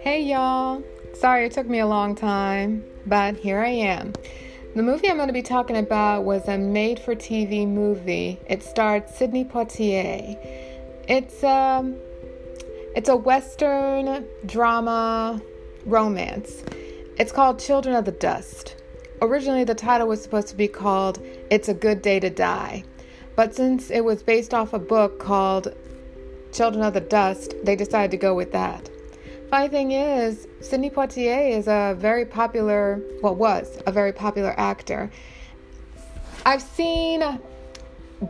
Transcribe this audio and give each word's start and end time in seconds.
Hey 0.00 0.22
y'all! 0.22 0.84
Sorry 1.14 1.46
it 1.46 1.52
took 1.52 1.68
me 1.68 1.80
a 1.80 1.86
long 1.86 2.14
time, 2.14 2.84
but 3.04 3.34
here 3.34 3.58
I 3.58 3.70
am. 3.70 4.12
The 4.76 4.84
movie 4.84 5.10
I'm 5.10 5.16
going 5.16 5.26
to 5.26 5.32
be 5.32 5.42
talking 5.42 5.76
about 5.76 6.22
was 6.22 6.46
a 6.46 6.56
made 6.56 7.00
for 7.00 7.16
TV 7.16 7.66
movie. 7.66 8.38
It 8.46 8.62
starred 8.62 9.08
Sidney 9.08 9.44
Poitier. 9.44 10.38
It's 11.08 11.42
a, 11.42 11.92
it's 12.94 13.08
a 13.08 13.16
western 13.16 14.24
drama 14.46 15.42
romance. 15.86 16.62
It's 17.18 17.32
called 17.32 17.58
Children 17.58 17.96
of 17.96 18.04
the 18.04 18.12
Dust. 18.12 18.76
Originally 19.20 19.64
the 19.64 19.74
title 19.74 20.06
was 20.06 20.22
supposed 20.22 20.46
to 20.48 20.56
be 20.56 20.68
called 20.68 21.20
It's 21.50 21.68
a 21.68 21.74
Good 21.74 22.00
Day 22.00 22.20
to 22.20 22.30
Die. 22.30 22.84
But 23.36 23.54
since 23.54 23.90
it 23.90 24.04
was 24.04 24.22
based 24.22 24.54
off 24.54 24.72
a 24.72 24.78
book 24.78 25.18
called 25.18 25.74
Children 26.52 26.84
of 26.84 26.94
the 26.94 27.00
Dust, 27.00 27.54
they 27.64 27.74
decided 27.74 28.10
to 28.12 28.16
go 28.16 28.34
with 28.34 28.52
that. 28.52 28.88
Funny 29.50 29.68
thing 29.68 29.92
is, 29.92 30.46
Sidney 30.60 30.90
Poitier 30.90 31.50
is 31.50 31.66
a 31.66 31.96
very 31.98 32.24
popular, 32.24 33.00
well, 33.22 33.34
was 33.34 33.80
a 33.86 33.92
very 33.92 34.12
popular 34.12 34.54
actor. 34.58 35.10
I've 36.46 36.62
seen 36.62 37.40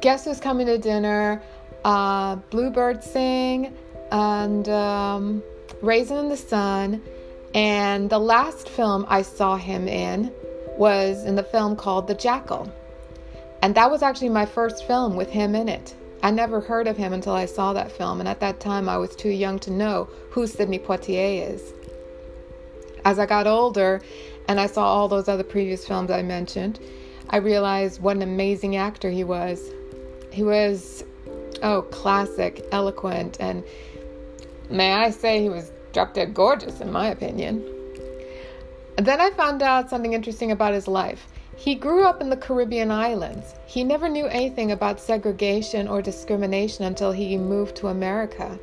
Guess 0.00 0.24
Who's 0.24 0.40
Coming 0.40 0.66
to 0.66 0.78
Dinner, 0.78 1.42
uh, 1.84 2.36
Bluebird 2.50 3.02
Sing, 3.04 3.74
and 4.10 4.68
um, 4.68 5.42
Raisin 5.82 6.16
in 6.16 6.28
the 6.28 6.36
Sun. 6.36 7.02
And 7.54 8.10
the 8.10 8.18
last 8.18 8.68
film 8.68 9.06
I 9.08 9.22
saw 9.22 9.56
him 9.56 9.86
in 9.86 10.32
was 10.76 11.24
in 11.24 11.36
the 11.36 11.42
film 11.42 11.76
called 11.76 12.08
The 12.08 12.14
Jackal. 12.14 12.72
And 13.64 13.74
that 13.76 13.90
was 13.90 14.02
actually 14.02 14.28
my 14.28 14.44
first 14.44 14.86
film 14.86 15.16
with 15.16 15.30
him 15.30 15.54
in 15.54 15.70
it. 15.70 15.94
I 16.22 16.30
never 16.30 16.60
heard 16.60 16.86
of 16.86 16.98
him 16.98 17.14
until 17.14 17.32
I 17.32 17.46
saw 17.46 17.72
that 17.72 17.90
film, 17.90 18.20
and 18.20 18.28
at 18.28 18.40
that 18.40 18.60
time 18.60 18.90
I 18.90 18.98
was 18.98 19.16
too 19.16 19.30
young 19.30 19.58
to 19.60 19.70
know 19.70 20.06
who 20.32 20.46
Sidney 20.46 20.78
Poitier 20.78 21.50
is. 21.50 21.72
As 23.06 23.18
I 23.18 23.24
got 23.24 23.46
older 23.46 24.02
and 24.48 24.60
I 24.60 24.66
saw 24.66 24.84
all 24.84 25.08
those 25.08 25.28
other 25.28 25.42
previous 25.42 25.88
films 25.88 26.10
I 26.10 26.20
mentioned, 26.20 26.78
I 27.30 27.38
realized 27.38 28.02
what 28.02 28.16
an 28.16 28.22
amazing 28.22 28.76
actor 28.76 29.08
he 29.08 29.24
was. 29.24 29.70
He 30.30 30.42
was, 30.42 31.02
oh, 31.62 31.80
classic, 31.90 32.66
eloquent, 32.70 33.38
and 33.40 33.64
may 34.68 34.92
I 34.92 35.08
say 35.08 35.40
he 35.40 35.48
was 35.48 35.72
drop 35.94 36.12
dead 36.12 36.34
gorgeous, 36.34 36.82
in 36.82 36.92
my 36.92 37.06
opinion. 37.06 37.64
And 38.98 39.06
then 39.06 39.22
I 39.22 39.30
found 39.30 39.62
out 39.62 39.88
something 39.88 40.12
interesting 40.12 40.50
about 40.50 40.74
his 40.74 40.86
life. 40.86 41.28
He 41.56 41.74
grew 41.74 42.04
up 42.04 42.20
in 42.20 42.30
the 42.30 42.36
Caribbean 42.36 42.90
islands. 42.90 43.54
He 43.66 43.84
never 43.84 44.08
knew 44.08 44.26
anything 44.26 44.72
about 44.72 45.00
segregation 45.00 45.88
or 45.88 46.02
discrimination 46.02 46.84
until 46.84 47.12
he 47.12 47.36
moved 47.36 47.76
to 47.76 47.88
America. 47.88 48.58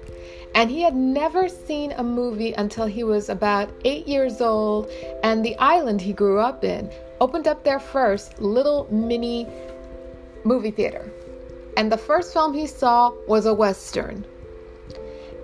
And 0.54 0.70
he 0.70 0.82
had 0.82 0.96
never 0.96 1.48
seen 1.48 1.94
a 1.94 2.04
movie 2.04 2.54
until 2.54 2.86
he 2.86 3.04
was 3.04 3.30
about 3.30 3.70
eight 3.86 4.08
years 4.08 4.42
old, 4.42 4.90
and 5.24 5.44
the 5.44 5.58
island 5.58 6.02
he 6.02 6.14
grew 6.14 6.40
up 6.40 6.64
in 6.64 6.92
opened 7.22 7.48
up 7.48 7.64
their 7.64 7.80
first 7.80 8.40
little 8.42 8.88
mini 8.92 9.48
movie 10.44 10.72
theater. 10.72 11.10
And 11.78 11.92
the 11.92 11.98
first 11.98 12.34
film 12.34 12.54
he 12.54 12.68
saw 12.68 13.14
was 13.28 13.46
a 13.46 13.54
Western 13.54 14.26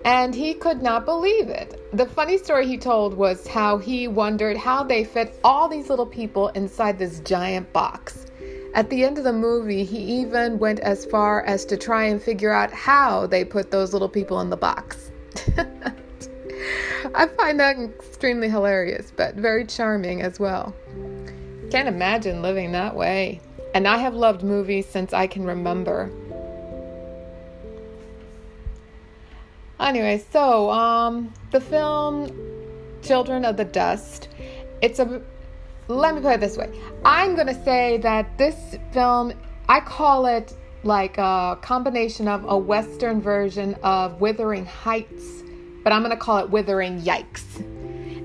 and 0.08 0.33
he 0.33 0.53
could 0.53 0.81
not 0.81 1.03
believe 1.03 1.50
it. 1.50 1.77
The 1.91 2.05
funny 2.05 2.38
story 2.38 2.66
he 2.66 2.77
told 2.77 3.13
was 3.13 3.45
how 3.45 3.77
he 3.77 4.08
wondered 4.08 4.55
how 4.55 4.81
they 4.81 5.03
fit 5.03 5.38
all 5.44 5.67
these 5.67 5.89
little 5.89 6.05
people 6.05 6.47
inside 6.50 6.97
this 6.97 7.19
giant 7.19 7.73
box. 7.73 8.25
At 8.73 8.89
the 8.89 9.03
end 9.03 9.17
of 9.17 9.25
the 9.25 9.33
movie, 9.33 9.83
he 9.83 9.97
even 10.22 10.59
went 10.59 10.80
as 10.80 11.05
far 11.05 11.44
as 11.44 11.66
to 11.66 11.75
try 11.75 12.05
and 12.05 12.23
figure 12.23 12.53
out 12.53 12.72
how 12.72 13.28
they 13.28 13.44
put 13.44 13.69
those 13.69 13.91
little 13.91 14.08
people 14.08 14.39
in 14.39 14.50
the 14.50 14.55
box. 14.55 15.11
I 17.13 17.28
find 17.28 17.59
that 17.59 17.78
extremely 17.78 18.47
hilarious, 18.47 19.11
but 19.13 19.35
very 19.35 19.66
charming 19.66 20.22
as 20.22 20.40
well. 20.40 20.73
Can't 21.69 21.90
imagine 21.90 22.41
living 22.41 22.72
that 22.72 22.96
way. 22.96 23.41
And 23.73 23.85
I 23.85 23.97
have 23.97 24.13
loved 24.13 24.41
movies 24.41 24.88
since 24.88 25.12
I 25.12 25.28
can 25.28 25.44
remember. 25.44 26.09
Anyway, 29.80 30.24
so 30.32 30.72
um, 30.72 31.32
the 31.52 31.62
film 31.62 32.32
Children 33.04 33.46
of 33.46 33.58
the 33.58 33.66
Dust, 33.66 34.30
it's 34.82 35.00
a. 35.00 35.22
Let 35.88 36.16
me 36.16 36.22
put 36.22 36.34
it 36.34 36.40
this 36.42 36.58
way. 36.58 36.70
I'm 37.06 37.36
gonna 37.36 37.64
say 37.64 37.98
that 38.00 38.38
this 38.38 38.76
film, 38.92 39.34
I 39.70 39.80
call 39.80 40.26
it 40.26 40.54
like 40.84 41.18
a 41.18 41.58
combination 41.62 42.28
of 42.28 42.44
a 42.46 42.58
Western 42.58 43.22
version 43.22 43.76
of 43.84 44.20
Withering 44.20 44.66
Heights, 44.66 45.44
but 45.84 45.94
I'm 45.94 46.02
gonna 46.02 46.18
call 46.18 46.40
it 46.40 46.50
Withering 46.50 47.02
Yikes. 47.02 47.62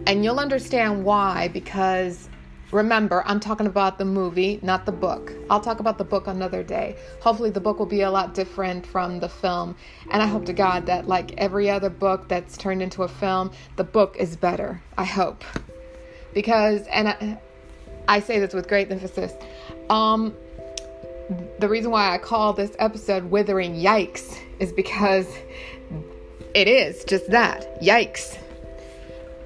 And 0.06 0.24
you'll 0.24 0.40
understand 0.40 1.04
why 1.04 1.48
because 1.48 2.28
Remember, 2.72 3.22
I'm 3.26 3.38
talking 3.38 3.66
about 3.66 3.98
the 3.98 4.06
movie, 4.06 4.58
not 4.62 4.86
the 4.86 4.92
book. 4.92 5.30
I'll 5.50 5.60
talk 5.60 5.78
about 5.78 5.98
the 5.98 6.04
book 6.04 6.26
another 6.26 6.62
day. 6.62 6.96
Hopefully, 7.20 7.50
the 7.50 7.60
book 7.60 7.78
will 7.78 7.84
be 7.84 8.00
a 8.00 8.10
lot 8.10 8.32
different 8.32 8.86
from 8.86 9.20
the 9.20 9.28
film. 9.28 9.76
And 10.10 10.22
I 10.22 10.26
hope 10.26 10.46
to 10.46 10.54
God 10.54 10.86
that, 10.86 11.06
like 11.06 11.34
every 11.36 11.68
other 11.68 11.90
book 11.90 12.28
that's 12.28 12.56
turned 12.56 12.82
into 12.82 13.02
a 13.02 13.08
film, 13.08 13.50
the 13.76 13.84
book 13.84 14.16
is 14.18 14.36
better. 14.36 14.82
I 14.96 15.04
hope. 15.04 15.44
Because, 16.32 16.86
and 16.86 17.10
I, 17.10 17.38
I 18.08 18.20
say 18.20 18.40
this 18.40 18.54
with 18.54 18.68
great 18.68 18.90
emphasis, 18.90 19.32
um, 19.90 20.34
the 21.58 21.68
reason 21.68 21.90
why 21.90 22.14
I 22.14 22.18
call 22.18 22.54
this 22.54 22.74
episode 22.78 23.24
Withering 23.24 23.74
Yikes 23.74 24.38
is 24.60 24.72
because 24.72 25.28
it 26.54 26.68
is 26.68 27.04
just 27.04 27.30
that 27.30 27.82
yikes. 27.82 28.38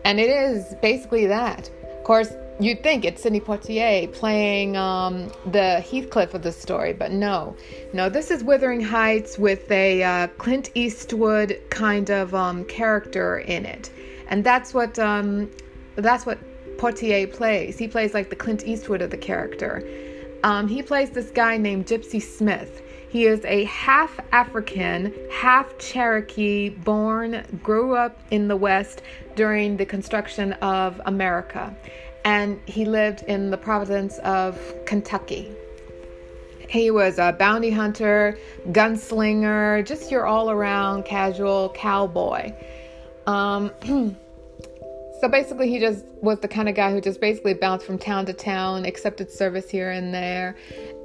And 0.04 0.20
it 0.20 0.30
is 0.30 0.76
basically 0.80 1.26
that. 1.26 1.68
Of 1.98 2.04
course, 2.04 2.32
you'd 2.58 2.82
think 2.82 3.04
it's 3.04 3.22
Sidney 3.22 3.40
Poitier 3.40 4.12
playing 4.12 4.76
um, 4.76 5.30
the 5.46 5.80
Heathcliff 5.80 6.34
of 6.34 6.42
the 6.42 6.52
story, 6.52 6.92
but 6.92 7.12
no, 7.12 7.56
no. 7.92 8.08
This 8.08 8.30
is 8.30 8.42
Wuthering 8.42 8.80
Heights 8.80 9.38
with 9.38 9.70
a 9.70 10.02
uh, 10.02 10.26
Clint 10.38 10.70
Eastwood 10.74 11.60
kind 11.70 12.10
of 12.10 12.34
um, 12.34 12.64
character 12.64 13.38
in 13.38 13.66
it, 13.66 13.90
and 14.28 14.42
that's 14.42 14.72
what 14.72 14.98
um, 14.98 15.50
that's 15.96 16.24
what 16.24 16.38
Poitier 16.78 17.32
plays. 17.32 17.78
He 17.78 17.88
plays 17.88 18.14
like 18.14 18.30
the 18.30 18.36
Clint 18.36 18.64
Eastwood 18.64 19.02
of 19.02 19.10
the 19.10 19.18
character. 19.18 19.82
Um, 20.42 20.68
he 20.68 20.82
plays 20.82 21.10
this 21.10 21.30
guy 21.30 21.56
named 21.56 21.86
Gypsy 21.86 22.22
Smith. 22.22 22.82
He 23.08 23.24
is 23.24 23.44
a 23.44 23.64
half 23.64 24.18
African, 24.32 25.14
half 25.30 25.78
Cherokee, 25.78 26.68
born, 26.68 27.44
grew 27.62 27.96
up 27.96 28.20
in 28.30 28.48
the 28.48 28.56
West 28.56 29.02
during 29.36 29.76
the 29.76 29.86
construction 29.86 30.52
of 30.54 31.00
America 31.06 31.74
and 32.26 32.60
he 32.66 32.84
lived 32.84 33.22
in 33.22 33.50
the 33.50 33.56
province 33.56 34.18
of 34.18 34.58
Kentucky. 34.84 35.48
He 36.68 36.90
was 36.90 37.18
a 37.20 37.32
bounty 37.32 37.70
hunter, 37.70 38.36
gunslinger, 38.72 39.86
just 39.86 40.10
your 40.10 40.26
all 40.26 40.50
around 40.50 41.04
casual 41.04 41.70
cowboy. 41.76 42.52
Um, 43.28 43.70
so 45.20 45.28
basically, 45.30 45.70
he 45.70 45.78
just 45.78 46.04
was 46.20 46.40
the 46.40 46.48
kind 46.48 46.68
of 46.68 46.74
guy 46.74 46.90
who 46.90 47.00
just 47.00 47.20
basically 47.20 47.54
bounced 47.54 47.86
from 47.86 47.96
town 47.96 48.26
to 48.26 48.32
town, 48.32 48.84
accepted 48.84 49.30
service 49.30 49.70
here 49.70 49.92
and 49.92 50.12
there. 50.12 50.56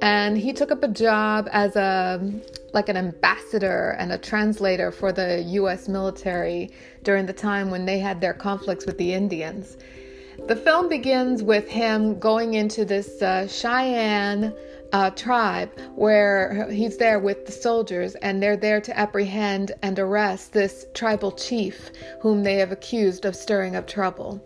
And 0.02 0.36
he 0.36 0.52
took 0.52 0.72
up 0.72 0.82
a 0.82 0.88
job 0.88 1.48
as 1.52 1.76
a 1.76 2.32
like 2.72 2.88
an 2.88 2.96
ambassador 2.96 3.94
and 4.00 4.10
a 4.10 4.18
translator 4.18 4.90
for 4.90 5.12
the 5.12 5.42
US 5.42 5.86
military 5.86 6.72
during 7.04 7.26
the 7.26 7.32
time 7.32 7.70
when 7.70 7.84
they 7.84 8.00
had 8.00 8.20
their 8.20 8.34
conflicts 8.34 8.86
with 8.86 8.98
the 8.98 9.14
Indians. 9.14 9.76
The 10.46 10.56
film 10.56 10.88
begins 10.88 11.42
with 11.42 11.68
him 11.68 12.18
going 12.18 12.54
into 12.54 12.84
this 12.84 13.20
uh, 13.22 13.46
Cheyenne 13.46 14.54
uh, 14.92 15.10
tribe 15.10 15.70
where 15.94 16.70
he's 16.70 16.96
there 16.96 17.18
with 17.18 17.46
the 17.46 17.52
soldiers 17.52 18.14
and 18.16 18.42
they're 18.42 18.56
there 18.56 18.80
to 18.80 18.98
apprehend 18.98 19.72
and 19.82 19.98
arrest 19.98 20.52
this 20.52 20.86
tribal 20.94 21.32
chief 21.32 21.90
whom 22.20 22.42
they 22.42 22.56
have 22.56 22.72
accused 22.72 23.24
of 23.24 23.36
stirring 23.36 23.76
up 23.76 23.86
trouble. 23.86 24.44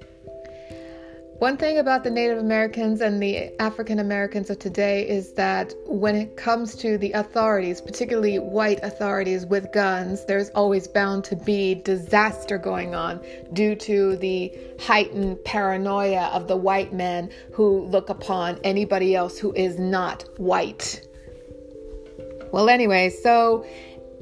One 1.39 1.59
thing 1.59 1.77
about 1.77 2.03
the 2.03 2.11
Native 2.11 2.39
Americans 2.39 3.03
and 3.03 3.23
the 3.23 3.53
African 3.61 3.99
Americans 3.99 4.49
of 4.49 4.59
today 4.59 5.07
is 5.07 5.33
that 5.33 5.75
when 5.85 6.17
it 6.17 6.35
comes 6.39 6.75
to 6.77 6.97
the 6.97 7.13
authorities, 7.13 7.83
particularly 7.83 8.39
white 8.39 8.81
authorities 8.83 9.45
with 9.45 9.71
guns, 9.71 10.25
there's 10.25 10.49
always 10.51 10.89
bound 10.89 11.25
to 11.25 11.37
be 11.37 11.75
disaster 11.75 12.57
going 12.57 12.95
on 12.95 13.23
due 13.53 13.75
to 13.75 14.17
the 14.17 14.51
heightened 14.81 15.45
paranoia 15.45 16.31
of 16.33 16.49
the 16.49 16.57
white 16.57 16.95
men 16.95 17.31
who 17.53 17.85
look 17.85 18.09
upon 18.09 18.59
anybody 18.65 19.15
else 19.15 19.37
who 19.39 19.53
is 19.53 19.79
not 19.79 20.25
white. 20.39 21.07
Well, 22.51 22.71
anyway, 22.71 23.11
so 23.11 23.67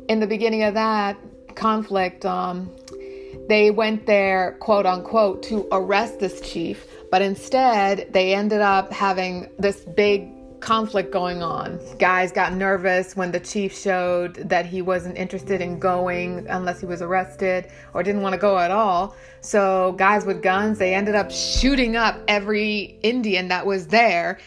in 0.08 0.18
the 0.18 0.26
beginning 0.26 0.64
of 0.64 0.74
that 0.74 1.16
conflict, 1.54 2.24
um, 2.24 2.74
they 3.48 3.70
went 3.70 4.06
there, 4.06 4.56
quote 4.60 4.86
unquote, 4.86 5.42
to 5.44 5.66
arrest 5.72 6.20
this 6.20 6.40
chief 6.40 6.86
but 7.14 7.22
instead, 7.22 8.12
they 8.12 8.34
ended 8.34 8.60
up 8.60 8.92
having 8.92 9.48
this 9.56 9.84
big 9.84 10.32
conflict 10.58 11.12
going 11.12 11.44
on. 11.44 11.78
Guys 11.96 12.32
got 12.32 12.54
nervous 12.54 13.14
when 13.14 13.30
the 13.30 13.38
chief 13.38 13.72
showed 13.72 14.34
that 14.48 14.66
he 14.66 14.82
wasn't 14.82 15.16
interested 15.16 15.60
in 15.60 15.78
going 15.78 16.44
unless 16.48 16.80
he 16.80 16.86
was 16.86 17.00
arrested 17.00 17.68
or 17.92 18.02
didn't 18.02 18.22
want 18.22 18.32
to 18.32 18.38
go 18.40 18.58
at 18.58 18.72
all. 18.72 19.14
So, 19.42 19.92
guys 19.92 20.26
with 20.26 20.42
guns, 20.42 20.78
they 20.78 20.92
ended 20.92 21.14
up 21.14 21.30
shooting 21.30 21.94
up 21.94 22.20
every 22.26 22.98
Indian 23.04 23.46
that 23.46 23.64
was 23.64 23.86
there. 23.86 24.40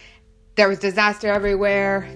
There 0.55 0.67
was 0.67 0.79
disaster 0.79 1.31
everywhere. 1.31 2.13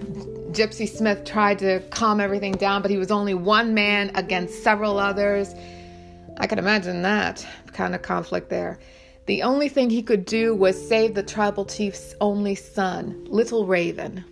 Gypsy 0.50 0.86
Smith 0.86 1.24
tried 1.24 1.60
to 1.60 1.80
calm 1.88 2.20
everything 2.20 2.52
down, 2.52 2.82
but 2.82 2.90
he 2.90 2.98
was 2.98 3.10
only 3.10 3.32
one 3.32 3.72
man 3.72 4.10
against 4.16 4.62
several 4.62 4.98
others. 4.98 5.54
I 6.38 6.46
can 6.46 6.58
imagine 6.58 7.02
that 7.02 7.46
kind 7.72 7.94
of 7.94 8.02
conflict 8.02 8.48
there. 8.48 8.78
The 9.26 9.42
only 9.42 9.68
thing 9.68 9.90
he 9.90 10.02
could 10.02 10.24
do 10.24 10.54
was 10.54 10.88
save 10.88 11.14
the 11.14 11.22
tribal 11.22 11.64
chief's 11.64 12.14
only 12.20 12.54
son, 12.54 13.24
Little 13.28 13.66
Raven. 13.66 14.24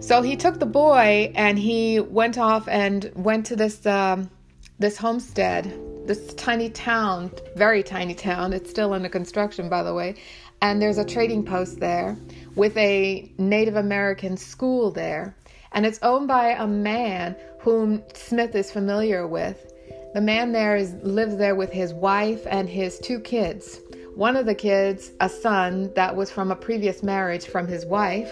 So 0.00 0.20
he 0.20 0.36
took 0.36 0.58
the 0.58 0.66
boy 0.66 1.32
and 1.34 1.58
he 1.58 2.00
went 2.00 2.36
off 2.36 2.68
and 2.68 3.10
went 3.14 3.46
to 3.46 3.56
this 3.56 3.86
um, 3.86 4.30
this 4.78 4.96
homestead, 4.96 5.78
this 6.06 6.34
tiny 6.34 6.68
town, 6.68 7.30
very 7.56 7.82
tiny 7.82 8.14
town. 8.14 8.52
It's 8.52 8.68
still 8.68 8.92
under 8.92 9.08
construction, 9.08 9.68
by 9.68 9.82
the 9.82 9.94
way. 9.94 10.16
And 10.60 10.82
there's 10.82 10.98
a 10.98 11.04
trading 11.04 11.44
post 11.44 11.80
there 11.80 12.16
with 12.56 12.76
a 12.76 13.32
Native 13.38 13.76
American 13.76 14.36
school 14.36 14.90
there. 14.90 15.36
And 15.72 15.86
it's 15.86 15.98
owned 16.02 16.28
by 16.28 16.50
a 16.50 16.66
man 16.66 17.36
whom 17.60 18.02
Smith 18.14 18.54
is 18.54 18.70
familiar 18.70 19.26
with. 19.26 19.71
The 20.14 20.20
man 20.20 20.52
there 20.52 20.76
is, 20.76 20.92
lives 21.02 21.36
there 21.36 21.54
with 21.54 21.72
his 21.72 21.94
wife 21.94 22.46
and 22.50 22.68
his 22.68 22.98
two 22.98 23.18
kids. 23.18 23.80
One 24.14 24.36
of 24.36 24.44
the 24.44 24.54
kids, 24.54 25.12
a 25.20 25.28
son 25.28 25.90
that 25.94 26.14
was 26.14 26.30
from 26.30 26.50
a 26.50 26.56
previous 26.56 27.02
marriage 27.02 27.46
from 27.46 27.66
his 27.66 27.86
wife, 27.86 28.30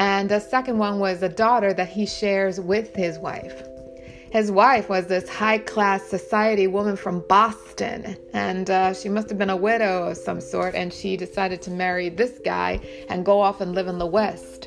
and 0.00 0.28
the 0.28 0.40
second 0.40 0.76
one 0.76 0.98
was 0.98 1.22
a 1.22 1.28
daughter 1.28 1.72
that 1.72 1.88
he 1.88 2.04
shares 2.04 2.58
with 2.58 2.96
his 2.96 3.18
wife. 3.18 3.62
His 4.32 4.50
wife 4.50 4.88
was 4.88 5.06
this 5.06 5.28
high 5.28 5.58
class 5.58 6.02
society 6.02 6.66
woman 6.66 6.96
from 6.96 7.22
Boston, 7.28 8.16
and 8.32 8.68
uh, 8.68 8.92
she 8.92 9.08
must 9.08 9.28
have 9.28 9.38
been 9.38 9.50
a 9.50 9.56
widow 9.56 10.08
of 10.08 10.16
some 10.16 10.40
sort, 10.40 10.74
and 10.74 10.92
she 10.92 11.16
decided 11.16 11.62
to 11.62 11.70
marry 11.70 12.08
this 12.08 12.40
guy 12.44 12.80
and 13.08 13.24
go 13.24 13.40
off 13.40 13.60
and 13.60 13.76
live 13.76 13.86
in 13.86 13.98
the 13.98 14.06
West. 14.06 14.66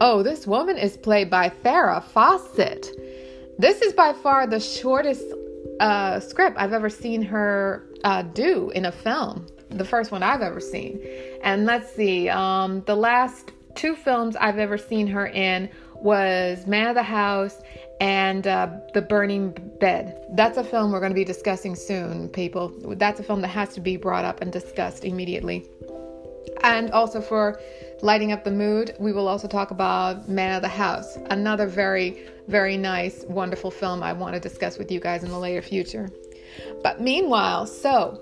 Oh, 0.00 0.22
this 0.22 0.46
woman 0.46 0.78
is 0.78 0.96
played 0.96 1.28
by 1.28 1.50
Farrah 1.50 2.04
Fawcett. 2.04 2.86
This 3.58 3.82
is 3.82 3.92
by 3.92 4.12
far 4.12 4.46
the 4.46 4.60
shortest 4.60 5.24
uh, 5.80 6.20
script 6.20 6.56
I've 6.58 6.72
ever 6.72 6.88
seen 6.88 7.22
her 7.22 7.86
uh, 8.04 8.22
do 8.22 8.70
in 8.70 8.84
a 8.84 8.92
film. 8.92 9.46
The 9.70 9.84
first 9.84 10.12
one 10.12 10.22
I've 10.22 10.42
ever 10.42 10.60
seen. 10.60 11.00
And 11.42 11.64
let's 11.64 11.92
see, 11.94 12.28
um, 12.28 12.82
the 12.86 12.94
last 12.94 13.52
two 13.74 13.96
films 13.96 14.36
I've 14.36 14.58
ever 14.58 14.76
seen 14.76 15.06
her 15.08 15.26
in 15.26 15.70
was 15.94 16.66
Man 16.66 16.88
of 16.88 16.94
the 16.94 17.02
House 17.02 17.60
and 18.00 18.46
uh, 18.46 18.70
The 18.94 19.02
Burning 19.02 19.54
Bed. 19.80 20.26
That's 20.32 20.56
a 20.56 20.64
film 20.64 20.92
we're 20.92 21.00
going 21.00 21.12
to 21.12 21.16
be 21.16 21.24
discussing 21.24 21.74
soon, 21.76 22.28
people. 22.30 22.72
That's 22.96 23.20
a 23.20 23.22
film 23.22 23.42
that 23.42 23.48
has 23.48 23.74
to 23.74 23.80
be 23.80 23.96
brought 23.96 24.24
up 24.24 24.40
and 24.40 24.50
discussed 24.52 25.04
immediately. 25.04 25.68
And 26.62 26.90
also 26.90 27.20
for 27.20 27.60
lighting 28.02 28.32
up 28.32 28.44
the 28.44 28.50
mood, 28.50 28.94
we 28.98 29.12
will 29.12 29.28
also 29.28 29.48
talk 29.48 29.70
about 29.70 30.28
Man 30.28 30.54
of 30.54 30.62
the 30.62 30.68
House, 30.68 31.16
another 31.30 31.66
very, 31.66 32.26
very 32.48 32.76
nice, 32.76 33.24
wonderful 33.28 33.70
film 33.70 34.02
I 34.02 34.12
want 34.12 34.34
to 34.34 34.40
discuss 34.40 34.78
with 34.78 34.90
you 34.90 35.00
guys 35.00 35.22
in 35.22 35.30
the 35.30 35.38
later 35.38 35.62
future. 35.62 36.10
But 36.82 37.00
meanwhile, 37.00 37.66
so 37.66 38.20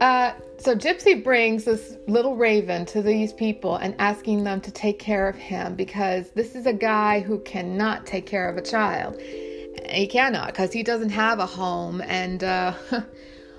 uh, 0.00 0.32
so 0.58 0.74
Gypsy 0.74 1.22
brings 1.22 1.64
this 1.64 1.96
little 2.06 2.36
raven 2.36 2.84
to 2.86 3.02
these 3.02 3.32
people 3.32 3.76
and 3.76 3.94
asking 3.98 4.44
them 4.44 4.60
to 4.62 4.70
take 4.70 4.98
care 4.98 5.28
of 5.28 5.36
him 5.36 5.74
because 5.74 6.30
this 6.30 6.54
is 6.54 6.66
a 6.66 6.72
guy 6.72 7.20
who 7.20 7.38
cannot 7.40 8.06
take 8.06 8.26
care 8.26 8.48
of 8.48 8.56
a 8.56 8.62
child. 8.62 9.20
He 9.20 10.06
cannot 10.06 10.48
because 10.48 10.72
he 10.72 10.82
doesn't 10.82 11.10
have 11.10 11.38
a 11.38 11.46
home 11.46 12.00
and 12.02 12.42
uh, 12.42 12.74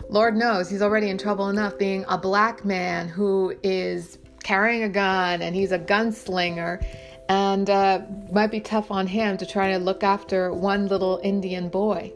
Lord 0.10 0.36
knows 0.36 0.69
he's 0.69 0.81
already 0.81 1.10
in 1.10 1.18
trouble 1.18 1.50
enough 1.50 1.78
being 1.78 2.06
a 2.07 2.18
black 2.18 2.63
man 2.63 3.07
who 3.07 3.56
is 3.63 4.18
carrying 4.44 4.84
a 4.84 4.90
gun 4.90 5.42
and 5.42 5.56
he's 5.56 5.72
a 5.72 5.80
gunslinger 5.80 6.86
and 7.28 7.69
uh, 7.69 8.02
might 8.31 8.52
be 8.52 8.60
tough 8.60 8.92
on 8.92 9.07
him 9.07 9.38
to 9.38 9.46
try 9.46 9.72
to 9.72 9.80
look 9.80 10.04
after 10.04 10.54
one 10.54 10.88
little 10.88 11.19
Indian 11.24 11.69
boy. 11.69 12.13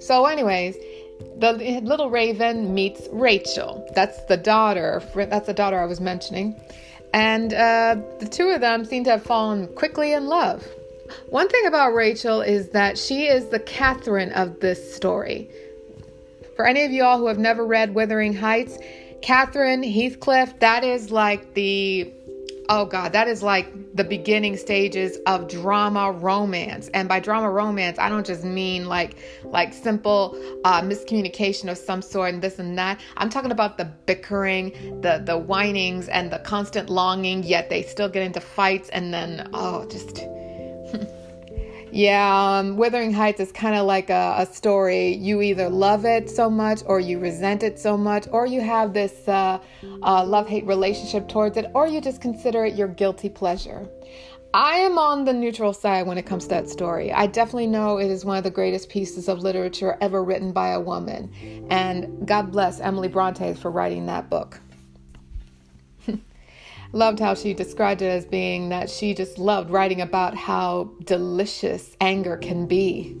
So, 0.00 0.26
anyways, 0.26 0.76
the 1.38 1.80
little 1.82 2.10
raven 2.10 2.74
meets 2.74 3.08
Rachel. 3.12 3.88
That's 3.94 4.24
the 4.24 4.36
daughter. 4.36 5.02
That's 5.14 5.46
the 5.46 5.54
daughter 5.54 5.78
I 5.78 5.86
was 5.86 6.00
mentioning. 6.00 6.60
And 7.14 7.54
uh, 7.54 7.96
the 8.18 8.28
two 8.28 8.48
of 8.48 8.60
them 8.60 8.84
seem 8.84 9.04
to 9.04 9.10
have 9.10 9.22
fallen 9.22 9.68
quickly 9.74 10.12
in 10.12 10.26
love. 10.26 10.66
One 11.28 11.48
thing 11.48 11.66
about 11.66 11.94
Rachel 11.94 12.40
is 12.40 12.70
that 12.70 12.98
she 12.98 13.26
is 13.26 13.48
the 13.48 13.60
Catherine 13.60 14.32
of 14.32 14.60
this 14.60 14.94
story. 14.94 15.48
For 16.56 16.66
any 16.66 16.84
of 16.84 16.90
y'all 16.90 17.18
who 17.18 17.26
have 17.26 17.38
never 17.38 17.66
read 17.66 17.94
Wuthering 17.94 18.32
Heights, 18.32 18.78
Catherine 19.20 19.82
Heathcliff, 19.82 20.58
that 20.60 20.84
is 20.84 21.10
like 21.10 21.54
the 21.54 22.12
oh 22.68 22.84
god 22.84 23.12
that 23.12 23.28
is 23.28 23.44
like 23.44 23.94
the 23.94 24.02
beginning 24.02 24.56
stages 24.56 25.18
of 25.26 25.48
drama 25.48 26.10
romance. 26.10 26.88
And 26.88 27.08
by 27.08 27.20
drama 27.20 27.50
romance 27.50 27.98
i 27.98 28.08
don't 28.08 28.26
just 28.26 28.42
mean 28.42 28.86
like 28.86 29.18
like 29.44 29.72
simple 29.72 30.36
uh, 30.64 30.80
miscommunication 30.80 31.70
of 31.70 31.78
some 31.78 32.02
sort 32.02 32.32
and 32.32 32.42
this 32.42 32.58
and 32.58 32.76
that. 32.78 33.00
I'm 33.18 33.30
talking 33.30 33.52
about 33.52 33.78
the 33.78 33.84
bickering 33.84 35.00
the 35.02 35.22
the 35.24 35.38
whinings 35.38 36.08
and 36.08 36.32
the 36.32 36.38
constant 36.38 36.88
longing 36.88 37.44
yet 37.44 37.68
they 37.68 37.82
still 37.82 38.08
get 38.08 38.22
into 38.22 38.40
fights 38.40 38.88
and 38.88 39.12
then 39.12 39.48
oh 39.52 39.86
just 39.88 40.20
Yeah, 41.92 42.58
um, 42.58 42.76
Wuthering 42.76 43.12
Heights 43.12 43.40
is 43.40 43.52
kind 43.52 43.74
of 43.74 43.86
like 43.86 44.10
a, 44.10 44.34
a, 44.38 44.46
story. 44.46 45.14
You 45.14 45.40
either 45.40 45.68
love 45.68 46.04
it 46.04 46.28
so 46.28 46.50
much, 46.50 46.82
or 46.84 47.00
you 47.00 47.18
resent 47.18 47.62
it 47.62 47.78
so 47.78 47.96
much, 47.96 48.26
or 48.30 48.44
you 48.46 48.60
have 48.60 48.92
this 48.92 49.26
uh, 49.28 49.60
uh, 50.02 50.24
love 50.24 50.48
hate 50.48 50.66
relationship 50.66 51.28
towards 51.28 51.56
it, 51.56 51.66
or 51.74 51.86
you 51.86 52.00
just 52.00 52.20
consider 52.20 52.64
it 52.64 52.74
your 52.74 52.88
guilty 52.88 53.28
pleasure. 53.28 53.88
I 54.52 54.76
am 54.76 54.98
on 54.98 55.24
the 55.24 55.32
neutral 55.32 55.72
side 55.72 56.06
when 56.06 56.18
it 56.18 56.24
comes 56.24 56.44
to 56.44 56.50
that 56.50 56.68
story. 56.68 57.12
I 57.12 57.26
definitely 57.26 57.66
know 57.66 57.98
it 57.98 58.10
is 58.10 58.24
one 58.24 58.38
of 58.38 58.44
the 58.44 58.50
greatest 58.50 58.88
pieces 58.88 59.28
of 59.28 59.40
literature 59.40 59.98
ever 60.00 60.24
written 60.24 60.52
by 60.52 60.70
a 60.70 60.80
woman. 60.80 61.66
And 61.68 62.26
God 62.26 62.52
bless 62.52 62.80
Emily 62.80 63.08
Bronte 63.08 63.54
for 63.54 63.70
writing 63.70 64.06
that 64.06 64.30
book 64.30 64.60
loved 66.96 67.20
how 67.20 67.34
she 67.34 67.52
described 67.52 68.00
it 68.02 68.06
as 68.06 68.24
being 68.24 68.70
that 68.70 68.88
she 68.88 69.14
just 69.14 69.38
loved 69.38 69.70
writing 69.70 70.00
about 70.00 70.34
how 70.34 70.90
delicious 71.04 71.94
anger 72.00 72.36
can 72.36 72.66
be. 72.66 73.16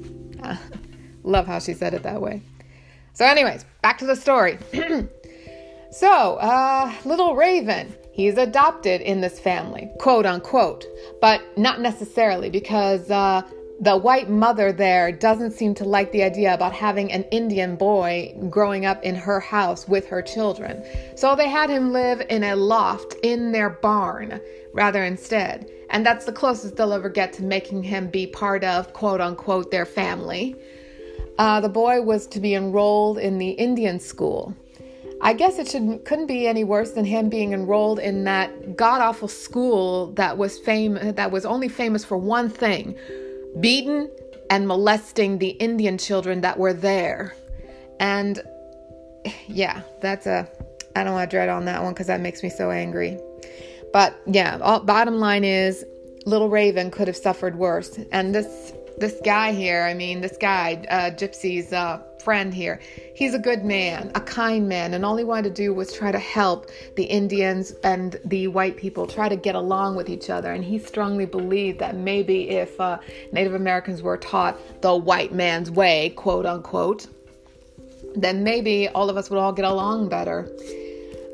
Love 1.22 1.46
how 1.46 1.58
she 1.58 1.74
said 1.74 1.92
it 1.92 2.02
that 2.02 2.20
way. 2.20 2.42
So, 3.12 3.24
anyways, 3.24 3.64
back 3.82 3.98
to 3.98 4.06
the 4.06 4.16
story. 4.16 4.58
so, 5.90 6.36
uh, 6.36 6.92
little 7.04 7.36
Raven, 7.36 7.94
he's 8.12 8.38
adopted 8.38 9.00
in 9.02 9.20
this 9.20 9.38
family, 9.38 9.90
quote 9.98 10.24
unquote, 10.24 10.86
but 11.20 11.42
not 11.58 11.80
necessarily 11.80 12.48
because 12.48 13.10
uh, 13.10 13.42
the 13.80 13.96
white 13.96 14.30
mother 14.30 14.72
there 14.72 15.12
doesn't 15.12 15.52
seem 15.52 15.74
to 15.74 15.84
like 15.84 16.10
the 16.12 16.22
idea 16.22 16.54
about 16.54 16.72
having 16.72 17.12
an 17.12 17.24
Indian 17.24 17.76
boy 17.76 18.34
growing 18.48 18.86
up 18.86 19.02
in 19.02 19.14
her 19.14 19.38
house 19.38 19.86
with 19.86 20.06
her 20.06 20.22
children. 20.22 20.82
So 21.14 21.36
they 21.36 21.48
had 21.48 21.68
him 21.68 21.92
live 21.92 22.22
in 22.30 22.42
a 22.42 22.56
loft 22.56 23.14
in 23.22 23.52
their 23.52 23.70
barn 23.70 24.40
rather 24.72 25.04
instead. 25.04 25.70
And 25.90 26.04
that's 26.04 26.24
the 26.24 26.32
closest 26.32 26.76
they'll 26.76 26.92
ever 26.92 27.08
get 27.08 27.32
to 27.34 27.42
making 27.42 27.82
him 27.82 28.08
be 28.08 28.26
part 28.26 28.64
of, 28.64 28.92
quote 28.92 29.20
unquote, 29.20 29.70
their 29.70 29.86
family. 29.86 30.56
Uh, 31.38 31.60
the 31.60 31.68
boy 31.68 32.00
was 32.00 32.26
to 32.28 32.40
be 32.40 32.54
enrolled 32.54 33.18
in 33.18 33.38
the 33.38 33.50
Indian 33.50 34.00
school. 34.00 34.54
I 35.20 35.32
guess 35.32 35.58
it 35.58 35.68
should 35.68 36.04
couldn't 36.04 36.26
be 36.26 36.46
any 36.46 36.64
worse 36.64 36.92
than 36.92 37.04
him 37.04 37.28
being 37.30 37.52
enrolled 37.52 37.98
in 37.98 38.24
that 38.24 38.76
god 38.76 39.00
awful 39.00 39.28
school 39.28 40.12
that 40.12 40.36
was 40.36 40.58
fame 40.58 40.98
that 41.14 41.30
was 41.30 41.46
only 41.46 41.68
famous 41.68 42.04
for 42.04 42.18
one 42.18 42.50
thing, 42.50 42.94
beaten 43.60 44.10
and 44.50 44.68
molesting 44.68 45.38
the 45.38 45.50
Indian 45.50 45.98
children 45.98 46.40
that 46.42 46.58
were 46.58 46.72
there. 46.72 47.34
And 48.00 48.40
yeah, 49.46 49.82
that's 50.00 50.26
a, 50.26 50.48
I 50.94 51.04
don't 51.04 51.14
want 51.14 51.30
to 51.30 51.34
dread 51.34 51.48
on 51.48 51.64
that 51.64 51.82
one 51.82 51.92
because 51.92 52.06
that 52.06 52.20
makes 52.20 52.42
me 52.42 52.48
so 52.48 52.70
angry. 52.70 53.18
But 53.92 54.16
yeah, 54.26 54.58
all, 54.60 54.80
bottom 54.80 55.18
line 55.18 55.44
is 55.44 55.84
Little 56.26 56.48
Raven 56.48 56.90
could 56.90 57.08
have 57.08 57.16
suffered 57.16 57.56
worse. 57.56 57.98
And 58.12 58.34
this 58.34 58.72
this 58.98 59.20
guy 59.24 59.52
here, 59.52 59.82
I 59.82 59.94
mean, 59.94 60.20
this 60.20 60.36
guy, 60.36 60.84
uh, 60.88 61.10
Gypsy's 61.10 61.72
uh, 61.72 62.00
friend 62.22 62.52
here, 62.52 62.80
he's 63.14 63.34
a 63.34 63.38
good 63.38 63.64
man, 63.64 64.10
a 64.14 64.20
kind 64.20 64.68
man, 64.68 64.94
and 64.94 65.04
all 65.04 65.16
he 65.16 65.24
wanted 65.24 65.54
to 65.54 65.62
do 65.62 65.74
was 65.74 65.92
try 65.92 66.10
to 66.10 66.18
help 66.18 66.70
the 66.96 67.04
Indians 67.04 67.72
and 67.84 68.18
the 68.24 68.48
white 68.48 68.76
people 68.76 69.06
try 69.06 69.28
to 69.28 69.36
get 69.36 69.54
along 69.54 69.96
with 69.96 70.08
each 70.08 70.30
other. 70.30 70.52
And 70.52 70.64
he 70.64 70.78
strongly 70.78 71.26
believed 71.26 71.78
that 71.80 71.96
maybe 71.96 72.50
if 72.50 72.80
uh, 72.80 72.98
Native 73.32 73.54
Americans 73.54 74.02
were 74.02 74.16
taught 74.16 74.58
the 74.80 74.96
white 74.96 75.32
man's 75.32 75.70
way, 75.70 76.10
quote 76.16 76.46
unquote, 76.46 77.06
then 78.14 78.42
maybe 78.42 78.88
all 78.88 79.10
of 79.10 79.16
us 79.16 79.28
would 79.30 79.38
all 79.38 79.52
get 79.52 79.64
along 79.64 80.08
better. 80.08 80.48